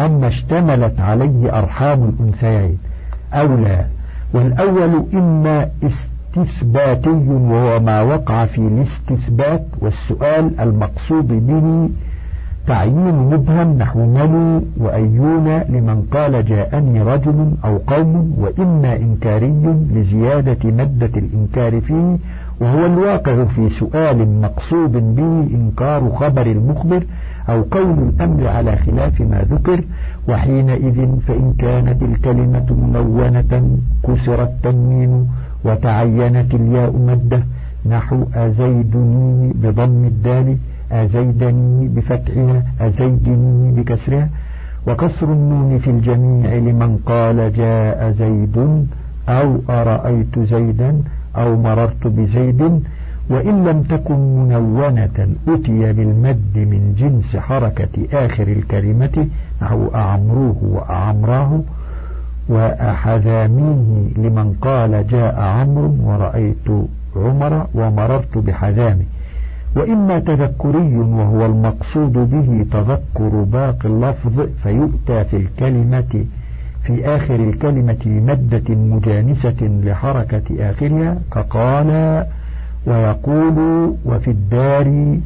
[0.00, 2.78] أما اشتملت عليه أرحام الأنثيين
[3.32, 3.84] أو لا؟
[4.32, 5.68] والأول إما
[6.42, 11.88] استثباتي وهو ما وقع في الاستثبات والسؤال المقصود به
[12.66, 19.54] تعيين مبهم نحو ملو وأيون لمن قال جاءني رجل أو قوم وإما إنكاري
[19.94, 22.16] لزيادة مادة الإنكار فيه
[22.60, 27.02] وهو الواقع في سؤال مقصود به إنكار خبر المخبر
[27.48, 29.80] أو كون الأمر على خلاف ما ذكر
[30.28, 35.28] وحينئذ فإن كانت الكلمة ملونة كسر التنوين
[35.64, 37.42] وتعينت الياء مدة.
[37.86, 40.56] نحو أزيدني بضم الدال
[40.92, 44.28] أزيدني بفتحها أزيدني بكسرها.
[44.86, 48.86] وكسر النون في الجميع لمن قال جاء زيد
[49.28, 51.02] أو أرأيت زيدا
[51.36, 52.82] أو مررت بزيد.
[53.30, 59.28] وإن لم تكن منونة أتي بالمد من جنس حركة آخر الكلمة
[59.62, 61.60] نحو أعمروه وأعمراه.
[62.48, 66.68] وأحذاميه لمن قال جاء عمرو ورأيت
[67.16, 69.04] عمر ومررت بحذامه.
[69.76, 76.24] وإما تذكري وهو المقصود به تذكر باقي اللفظ فيؤتى في الكلمة
[76.82, 82.24] في آخر الكلمة مدة مجانسة لحركة آخرها كقال
[82.86, 83.56] ويقول
[84.04, 85.16] وفي الدار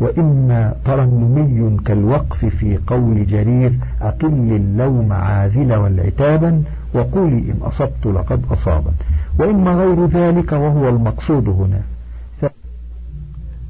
[0.00, 4.26] وإما ترنمي كالوقف في قول جرير أقل
[4.56, 6.62] اللوم عاذل والعتابا
[6.94, 8.92] وقولي إن أصبت لقد أصابا.
[9.38, 11.80] وإما غير ذلك وهو المقصود هنا.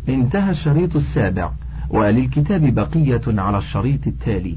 [0.08, 1.50] انتهى الشريط السابع
[1.90, 4.56] وللكتاب بقية على الشريط التالي.